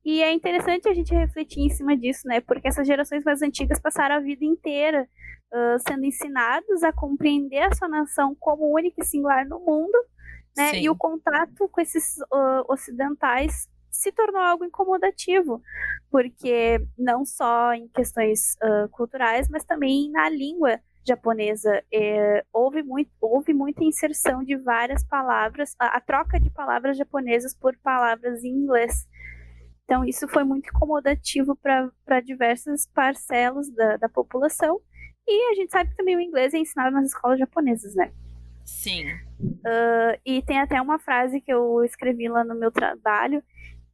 E 0.03 0.21
é 0.21 0.31
interessante 0.31 0.87
a 0.87 0.93
gente 0.93 1.13
refletir 1.13 1.61
em 1.61 1.69
cima 1.69 1.97
disso, 1.97 2.27
né, 2.27 2.41
porque 2.41 2.67
essas 2.67 2.85
gerações 2.85 3.23
mais 3.23 3.41
antigas 3.41 3.79
passaram 3.79 4.15
a 4.15 4.19
vida 4.19 4.45
inteira 4.45 5.07
uh, 5.53 5.79
sendo 5.87 6.05
ensinados 6.05 6.83
a 6.83 6.93
compreender 6.93 7.61
a 7.61 7.75
sua 7.75 7.87
nação 7.87 8.35
como 8.39 8.73
única 8.73 9.01
e 9.01 9.05
singular 9.05 9.47
no 9.47 9.59
mundo, 9.59 9.97
né, 10.55 10.79
e 10.79 10.89
o 10.89 10.95
contato 10.95 11.67
com 11.67 11.81
esses 11.81 12.17
uh, 12.31 12.71
ocidentais 12.71 13.67
se 13.91 14.11
tornou 14.11 14.41
algo 14.41 14.65
incomodativo, 14.65 15.61
porque 16.11 16.85
não 16.97 17.25
só 17.25 17.73
em 17.73 17.87
questões 17.87 18.55
uh, 18.61 18.89
culturais, 18.89 19.47
mas 19.49 19.63
também 19.63 20.11
na 20.11 20.29
língua 20.29 20.79
japonesa 21.05 21.83
é, 21.91 22.43
houve, 22.51 22.83
muito, 22.83 23.11
houve 23.21 23.53
muita 23.53 23.83
inserção 23.83 24.43
de 24.43 24.55
várias 24.57 25.03
palavras, 25.03 25.75
a, 25.79 25.97
a 25.97 26.01
troca 26.01 26.39
de 26.39 26.49
palavras 26.49 26.97
japonesas 26.97 27.55
por 27.55 27.77
palavras 27.77 28.43
em 28.43 28.49
inglês. 28.49 29.07
Então, 29.83 30.03
isso 30.03 30.27
foi 30.27 30.43
muito 30.43 30.69
incomodativo 30.69 31.55
para 31.55 32.19
diversas 32.21 32.87
parcelas 32.87 33.69
da, 33.69 33.97
da 33.97 34.09
população. 34.09 34.81
E 35.27 35.51
a 35.51 35.55
gente 35.55 35.71
sabe 35.71 35.91
que 35.91 35.95
também 35.95 36.15
o 36.15 36.21
inglês 36.21 36.53
é 36.53 36.57
ensinado 36.57 36.95
nas 36.95 37.07
escolas 37.07 37.39
japonesas, 37.39 37.93
né? 37.95 38.11
Sim. 38.63 39.11
Uh, 39.39 40.19
e 40.25 40.41
tem 40.41 40.59
até 40.59 40.81
uma 40.81 40.97
frase 40.97 41.39
que 41.39 41.53
eu 41.53 41.83
escrevi 41.83 42.27
lá 42.27 42.43
no 42.43 42.55
meu 42.55 42.71
trabalho, 42.71 43.43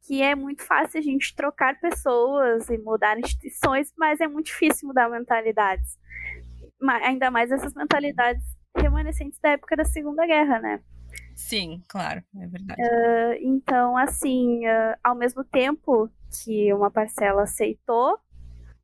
que 0.06 0.22
é 0.22 0.34
muito 0.34 0.62
fácil 0.62 0.98
a 0.98 1.02
gente 1.02 1.34
trocar 1.36 1.78
pessoas 1.78 2.68
e 2.70 2.78
mudar 2.78 3.18
instituições, 3.18 3.92
mas 3.96 4.20
é 4.20 4.26
muito 4.26 4.46
difícil 4.46 4.88
mudar 4.88 5.10
mentalidades 5.10 5.98
ainda 6.88 7.30
mais 7.30 7.50
essas 7.50 7.74
mentalidades 7.74 8.44
remanescentes 8.76 9.38
da 9.40 9.50
época 9.50 9.76
da 9.76 9.84
Segunda 9.84 10.26
Guerra, 10.26 10.60
né? 10.60 10.80
Sim, 11.34 11.82
claro, 11.88 12.22
é 12.36 12.46
verdade. 12.46 12.80
Uh, 12.80 13.34
então, 13.40 13.96
assim, 13.96 14.66
uh, 14.66 14.96
ao 15.02 15.14
mesmo 15.14 15.44
tempo 15.44 16.10
que 16.44 16.72
uma 16.72 16.90
parcela 16.90 17.42
aceitou 17.42 18.18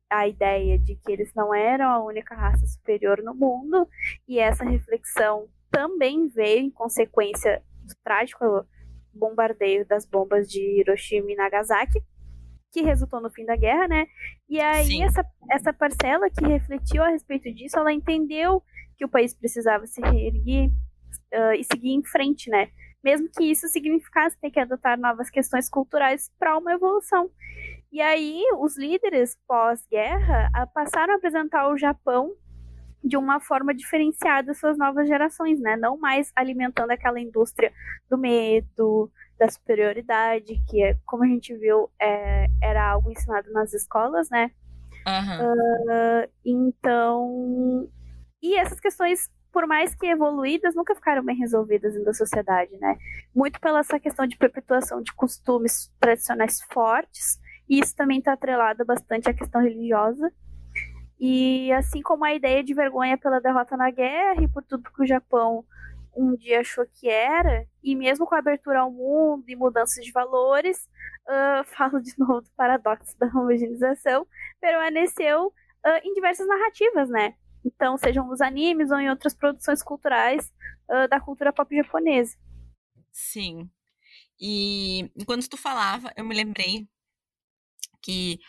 a 0.09 0.27
ideia 0.27 0.77
de 0.77 0.95
que 0.95 1.11
eles 1.11 1.31
não 1.35 1.53
eram 1.53 1.89
a 1.89 2.03
única 2.03 2.33
raça 2.35 2.65
superior 2.65 3.21
no 3.21 3.35
mundo, 3.35 3.87
e 4.27 4.39
essa 4.39 4.63
reflexão 4.63 5.47
também 5.69 6.27
veio 6.27 6.61
em 6.61 6.71
consequência 6.71 7.61
do 7.83 7.93
trágico 8.03 8.65
bombardeio 9.13 9.85
das 9.85 10.05
bombas 10.05 10.49
de 10.49 10.61
Hiroshima 10.79 11.31
e 11.31 11.35
Nagasaki, 11.35 12.03
que 12.71 12.81
resultou 12.81 13.21
no 13.21 13.29
fim 13.29 13.45
da 13.45 13.55
guerra, 13.55 13.87
né? 13.87 14.07
E 14.47 14.59
aí 14.59 15.01
essa, 15.01 15.25
essa 15.51 15.73
parcela 15.73 16.29
que 16.29 16.45
refletiu 16.45 17.03
a 17.03 17.09
respeito 17.09 17.51
disso, 17.53 17.77
ela 17.77 17.91
entendeu 17.91 18.63
que 18.97 19.05
o 19.05 19.09
país 19.09 19.33
precisava 19.33 19.85
se 19.87 20.01
reerguer 20.01 20.69
uh, 21.33 21.53
e 21.57 21.63
seguir 21.63 21.93
em 21.93 22.03
frente, 22.03 22.49
né? 22.49 22.69
Mesmo 23.03 23.29
que 23.29 23.45
isso 23.45 23.67
significasse 23.67 24.37
ter 24.39 24.51
que 24.51 24.59
adotar 24.59 24.99
novas 24.99 25.29
questões 25.29 25.69
culturais 25.69 26.29
para 26.37 26.57
uma 26.57 26.73
evolução. 26.73 27.29
E 27.91 28.01
aí 28.01 28.43
os 28.59 28.77
líderes 28.77 29.37
pós-guerra 29.47 30.51
passaram 30.73 31.13
a 31.13 31.17
apresentar 31.17 31.69
o 31.69 31.77
Japão 31.77 32.33
de 33.03 33.17
uma 33.17 33.39
forma 33.39 33.73
diferenciada 33.73 34.53
suas 34.53 34.77
novas 34.77 35.07
gerações, 35.07 35.59
né? 35.59 35.75
Não 35.77 35.97
mais 35.97 36.31
alimentando 36.35 36.91
aquela 36.91 37.19
indústria 37.19 37.71
do 38.09 38.17
medo, 38.17 39.11
da 39.37 39.47
superioridade, 39.49 40.61
que, 40.67 40.83
é, 40.83 40.97
como 41.05 41.23
a 41.23 41.27
gente 41.27 41.55
viu, 41.55 41.89
é, 41.99 42.47
era 42.61 42.91
algo 42.91 43.09
ensinado 43.09 43.51
nas 43.51 43.73
escolas, 43.73 44.29
né? 44.29 44.51
Uhum. 45.07 45.53
Uh, 45.53 46.29
então. 46.45 47.89
E 48.41 48.55
essas 48.55 48.79
questões, 48.79 49.29
por 49.51 49.65
mais 49.65 49.95
que 49.95 50.07
evoluídas, 50.07 50.75
nunca 50.75 50.93
ficaram 50.93 51.23
bem 51.23 51.37
resolvidas 51.37 52.01
da 52.03 52.13
sociedade, 52.13 52.77
né? 52.77 52.97
Muito 53.33 53.59
pela 53.59 53.79
essa 53.79 53.99
questão 53.99 54.27
de 54.27 54.37
perpetuação 54.37 55.01
de 55.01 55.13
costumes 55.13 55.91
tradicionais 55.99 56.61
fortes, 56.71 57.39
e 57.67 57.79
isso 57.79 57.95
também 57.95 58.19
está 58.19 58.33
atrelado 58.33 58.85
bastante 58.85 59.29
à 59.29 59.33
questão 59.33 59.61
religiosa. 59.61 60.31
E 61.19 61.71
assim 61.73 62.01
como 62.01 62.23
a 62.23 62.33
ideia 62.33 62.63
de 62.63 62.73
vergonha 62.73 63.17
pela 63.17 63.41
derrota 63.41 63.75
na 63.75 63.91
guerra 63.91 64.41
e 64.41 64.47
por 64.47 64.63
tudo 64.63 64.91
que 64.91 65.03
o 65.03 65.07
Japão 65.07 65.65
um 66.15 66.35
dia 66.35 66.61
achou 66.61 66.85
que 66.85 67.07
era, 67.07 67.67
e 67.83 67.95
mesmo 67.95 68.25
com 68.25 68.35
a 68.35 68.39
abertura 68.39 68.79
ao 68.81 68.91
mundo 68.91 69.45
e 69.47 69.55
mudanças 69.55 70.03
de 70.03 70.11
valores, 70.11 70.87
uh, 71.27 71.63
falo 71.75 72.01
de 72.01 72.17
novo 72.17 72.41
do 72.41 72.49
paradoxo 72.51 73.17
da 73.17 73.27
homogeneização, 73.27 74.27
permaneceu 74.59 75.47
uh, 75.47 75.99
em 76.03 76.13
diversas 76.13 76.47
narrativas, 76.47 77.09
né? 77.09 77.35
Então, 77.63 77.97
sejam 77.97 78.27
nos 78.27 78.41
animes 78.41 78.89
ou 78.91 78.97
em 78.97 79.09
outras 79.09 79.33
produções 79.33 79.83
culturais 79.83 80.51
uh, 80.89 81.07
da 81.09 81.19
cultura 81.19 81.53
pop 81.53 81.75
japonesa. 81.75 82.37
Sim. 83.11 83.69
E 84.39 85.11
enquanto 85.15 85.49
tu 85.49 85.57
falava, 85.57 86.11
eu 86.15 86.23
me 86.23 86.35
lembrei 86.35 86.87
que 88.01 88.39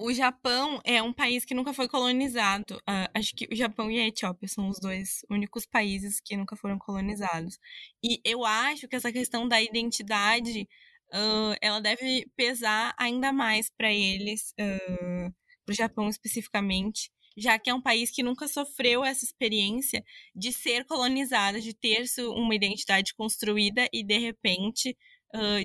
o 0.00 0.12
Japão 0.14 0.80
é 0.82 1.02
um 1.02 1.12
país 1.12 1.44
que 1.44 1.54
nunca 1.54 1.74
foi 1.74 1.86
colonizado. 1.86 2.76
Uh, 2.88 3.10
acho 3.14 3.36
que 3.36 3.46
o 3.52 3.54
Japão 3.54 3.90
e 3.90 4.00
a 4.00 4.06
Etiópia 4.06 4.48
são 4.48 4.68
os 4.68 4.80
dois 4.80 5.20
únicos 5.28 5.66
países 5.66 6.20
que 6.20 6.36
nunca 6.36 6.56
foram 6.56 6.78
colonizados. 6.78 7.58
E 8.02 8.18
eu 8.24 8.44
acho 8.44 8.88
que 8.88 8.96
essa 8.96 9.12
questão 9.12 9.46
da 9.46 9.60
identidade, 9.60 10.66
uh, 11.12 11.54
ela 11.60 11.80
deve 11.80 12.26
pesar 12.34 12.94
ainda 12.98 13.30
mais 13.30 13.68
para 13.76 13.92
eles, 13.92 14.54
uh, 14.58 15.34
para 15.66 15.72
o 15.72 15.76
Japão 15.76 16.08
especificamente, 16.08 17.10
já 17.36 17.58
que 17.58 17.68
é 17.68 17.74
um 17.74 17.82
país 17.82 18.10
que 18.10 18.22
nunca 18.22 18.48
sofreu 18.48 19.04
essa 19.04 19.24
experiência 19.24 20.02
de 20.34 20.50
ser 20.50 20.86
colonizado, 20.86 21.60
de 21.60 21.74
ter 21.74 22.06
uma 22.20 22.54
identidade 22.54 23.14
construída 23.14 23.86
e 23.92 24.02
de 24.02 24.18
repente 24.18 24.96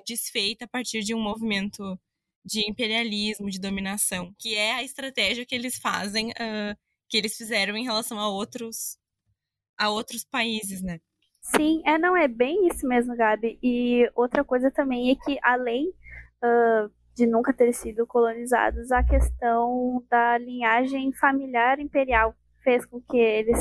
desfeita 0.07 0.65
a 0.65 0.67
partir 0.67 1.01
de 1.01 1.15
um 1.15 1.19
movimento 1.19 1.99
de 2.45 2.69
imperialismo, 2.69 3.49
de 3.49 3.59
dominação, 3.59 4.31
que 4.37 4.55
é 4.55 4.73
a 4.73 4.83
estratégia 4.83 5.45
que 5.45 5.55
eles 5.55 5.77
fazem, 5.77 6.29
uh, 6.29 6.77
que 7.09 7.17
eles 7.17 7.35
fizeram 7.35 7.75
em 7.75 7.83
relação 7.83 8.19
a 8.19 8.29
outros, 8.29 8.97
a 9.77 9.89
outros 9.89 10.23
países, 10.23 10.83
né? 10.83 10.99
Sim, 11.41 11.81
é, 11.85 11.97
não, 11.97 12.15
é 12.15 12.27
bem 12.27 12.67
isso 12.67 12.87
mesmo, 12.87 13.15
Gabi. 13.15 13.59
E 13.61 14.09
outra 14.15 14.43
coisa 14.43 14.71
também 14.71 15.11
é 15.11 15.15
que, 15.15 15.37
além 15.41 15.89
uh, 15.89 16.91
de 17.15 17.25
nunca 17.25 17.53
ter 17.53 17.73
sido 17.73 18.05
colonizados, 18.05 18.91
a 18.91 19.03
questão 19.03 20.03
da 20.09 20.37
linhagem 20.37 21.13
familiar 21.13 21.79
imperial 21.79 22.35
fez 22.63 22.85
com 22.85 22.99
que 22.99 23.17
eles 23.17 23.59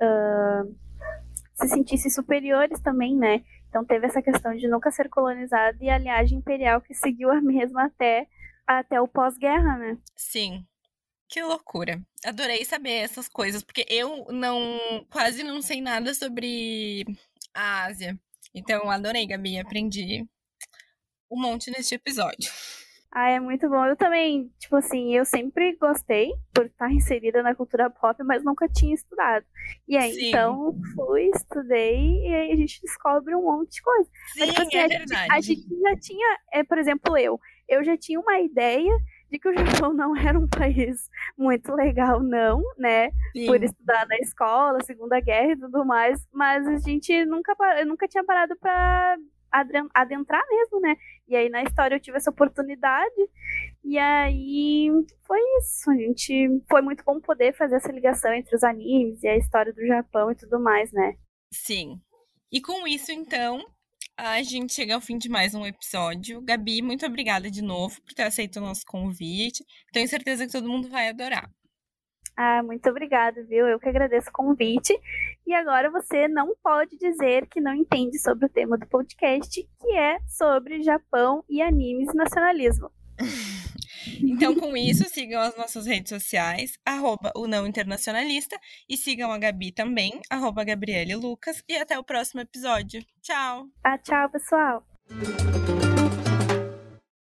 uh, 0.00 0.74
se 1.54 1.68
sentissem 1.68 2.10
superiores 2.10 2.80
também, 2.80 3.16
né? 3.16 3.42
Então 3.68 3.84
teve 3.84 4.06
essa 4.06 4.22
questão 4.22 4.56
de 4.56 4.68
nunca 4.68 4.90
ser 4.90 5.08
colonizado 5.08 5.76
e 5.80 5.90
a 5.90 5.98
linhagem 5.98 6.38
imperial 6.38 6.80
que 6.80 6.94
seguiu 6.94 7.30
a 7.30 7.40
mesma 7.40 7.86
até, 7.86 8.26
até 8.66 9.00
o 9.00 9.08
pós-guerra, 9.08 9.76
né? 9.76 9.98
Sim. 10.14 10.66
Que 11.28 11.42
loucura. 11.42 12.00
Adorei 12.24 12.64
saber 12.64 12.92
essas 12.92 13.28
coisas, 13.28 13.62
porque 13.62 13.84
eu 13.88 14.26
não 14.30 14.78
quase 15.10 15.42
não 15.42 15.60
sei 15.60 15.80
nada 15.80 16.14
sobre 16.14 17.04
a 17.52 17.84
Ásia. 17.84 18.18
Então, 18.54 18.88
adorei, 18.90 19.26
Gabi. 19.26 19.58
Aprendi 19.58 20.24
um 21.30 21.40
monte 21.40 21.70
neste 21.70 21.94
episódio. 21.94 22.50
Ah, 23.18 23.30
é 23.30 23.40
muito 23.40 23.66
bom. 23.70 23.82
Eu 23.86 23.96
também, 23.96 24.52
tipo 24.58 24.76
assim, 24.76 25.16
eu 25.16 25.24
sempre 25.24 25.74
gostei 25.76 26.34
por 26.52 26.66
estar 26.66 26.92
inserida 26.92 27.42
na 27.42 27.54
cultura 27.54 27.88
pop, 27.88 28.22
mas 28.22 28.44
nunca 28.44 28.68
tinha 28.68 28.94
estudado. 28.94 29.42
E 29.88 29.96
aí, 29.96 30.12
Sim. 30.12 30.28
então, 30.28 30.78
fui, 30.94 31.30
estudei 31.34 31.96
e 31.96 32.34
aí 32.34 32.52
a 32.52 32.56
gente 32.56 32.78
descobre 32.82 33.34
um 33.34 33.44
monte 33.44 33.76
de 33.76 33.80
coisa. 33.80 34.10
Sim, 34.34 34.40
mas, 34.40 34.48
tipo 34.50 34.62
assim, 34.62 34.76
é 34.76 34.84
a, 34.84 34.88
verdade. 34.88 35.08
Gente, 35.16 35.32
a 35.32 35.40
gente 35.40 35.80
já 35.80 35.96
tinha, 35.96 36.38
é, 36.52 36.62
por 36.62 36.76
exemplo, 36.76 37.16
eu. 37.16 37.40
Eu 37.66 37.82
já 37.82 37.96
tinha 37.96 38.20
uma 38.20 38.38
ideia 38.38 38.94
de 39.30 39.38
que 39.38 39.48
o 39.48 39.54
Japão 39.56 39.94
não 39.94 40.14
era 40.14 40.38
um 40.38 40.46
país 40.46 41.08
muito 41.38 41.74
legal, 41.74 42.22
não, 42.22 42.62
né? 42.76 43.08
Sim. 43.32 43.46
Por 43.46 43.62
estudar 43.62 44.06
na 44.06 44.18
escola, 44.18 44.84
Segunda 44.84 45.18
Guerra 45.20 45.52
e 45.52 45.58
tudo 45.58 45.86
mais, 45.86 46.22
mas 46.30 46.68
a 46.68 46.76
gente 46.76 47.24
nunca, 47.24 47.56
eu 47.78 47.86
nunca 47.86 48.06
tinha 48.06 48.22
parado 48.22 48.54
para 48.56 49.16
adentrar 49.50 50.42
mesmo, 50.48 50.80
né? 50.80 50.96
E 51.28 51.36
aí 51.36 51.48
na 51.48 51.62
história 51.62 51.96
eu 51.96 52.00
tive 52.00 52.16
essa 52.16 52.30
oportunidade. 52.30 53.14
E 53.84 53.98
aí 53.98 54.90
foi 55.26 55.40
isso. 55.58 55.90
A 55.90 55.94
gente 55.94 56.62
foi 56.68 56.82
muito 56.82 57.04
bom 57.04 57.20
poder 57.20 57.54
fazer 57.56 57.76
essa 57.76 57.92
ligação 57.92 58.32
entre 58.32 58.54
os 58.54 58.62
animes 58.62 59.22
e 59.22 59.28
a 59.28 59.36
história 59.36 59.72
do 59.72 59.86
Japão 59.86 60.30
e 60.30 60.36
tudo 60.36 60.60
mais, 60.60 60.92
né? 60.92 61.14
Sim. 61.52 62.00
E 62.52 62.60
com 62.60 62.86
isso, 62.86 63.12
então, 63.12 63.64
a 64.16 64.42
gente 64.42 64.72
chega 64.72 64.94
ao 64.94 65.00
fim 65.00 65.18
de 65.18 65.28
mais 65.28 65.54
um 65.54 65.66
episódio. 65.66 66.40
Gabi, 66.40 66.80
muito 66.80 67.04
obrigada 67.04 67.50
de 67.50 67.62
novo 67.62 68.00
por 68.02 68.14
ter 68.14 68.22
aceito 68.22 68.56
o 68.56 68.62
nosso 68.62 68.82
convite. 68.86 69.64
Tenho 69.92 70.08
certeza 70.08 70.46
que 70.46 70.52
todo 70.52 70.68
mundo 70.68 70.88
vai 70.88 71.08
adorar. 71.08 71.50
Ah, 72.36 72.62
muito 72.62 72.88
obrigada, 72.90 73.42
viu? 73.44 73.66
Eu 73.66 73.80
que 73.80 73.88
agradeço 73.88 74.28
o 74.28 74.32
convite. 74.32 74.98
E 75.46 75.54
agora 75.54 75.90
você 75.90 76.26
não 76.26 76.54
pode 76.62 76.96
dizer 76.98 77.46
que 77.46 77.60
não 77.60 77.72
entende 77.72 78.18
sobre 78.18 78.46
o 78.46 78.48
tema 78.48 78.76
do 78.76 78.86
podcast, 78.86 79.62
que 79.80 79.96
é 79.96 80.18
sobre 80.26 80.82
Japão 80.82 81.44
e 81.48 81.62
animes 81.62 82.08
e 82.12 82.16
nacionalismo. 82.16 82.90
Então, 84.22 84.54
com 84.54 84.76
isso, 84.76 85.08
sigam 85.08 85.40
as 85.40 85.56
nossas 85.56 85.86
redes 85.86 86.10
sociais, 86.10 86.78
arroba 86.84 87.32
o 87.34 87.46
Não 87.46 87.66
Internacionalista, 87.66 88.56
e 88.88 88.96
sigam 88.96 89.32
a 89.32 89.38
Gabi 89.38 89.72
também, 89.72 90.20
arroba 90.30 90.64
Gabriele 90.64 91.16
Lucas, 91.16 91.62
e 91.68 91.76
até 91.76 91.98
o 91.98 92.04
próximo 92.04 92.40
episódio. 92.40 93.04
Tchau! 93.20 93.66
Ah, 93.82 93.98
tchau, 93.98 94.30
pessoal! 94.30 94.86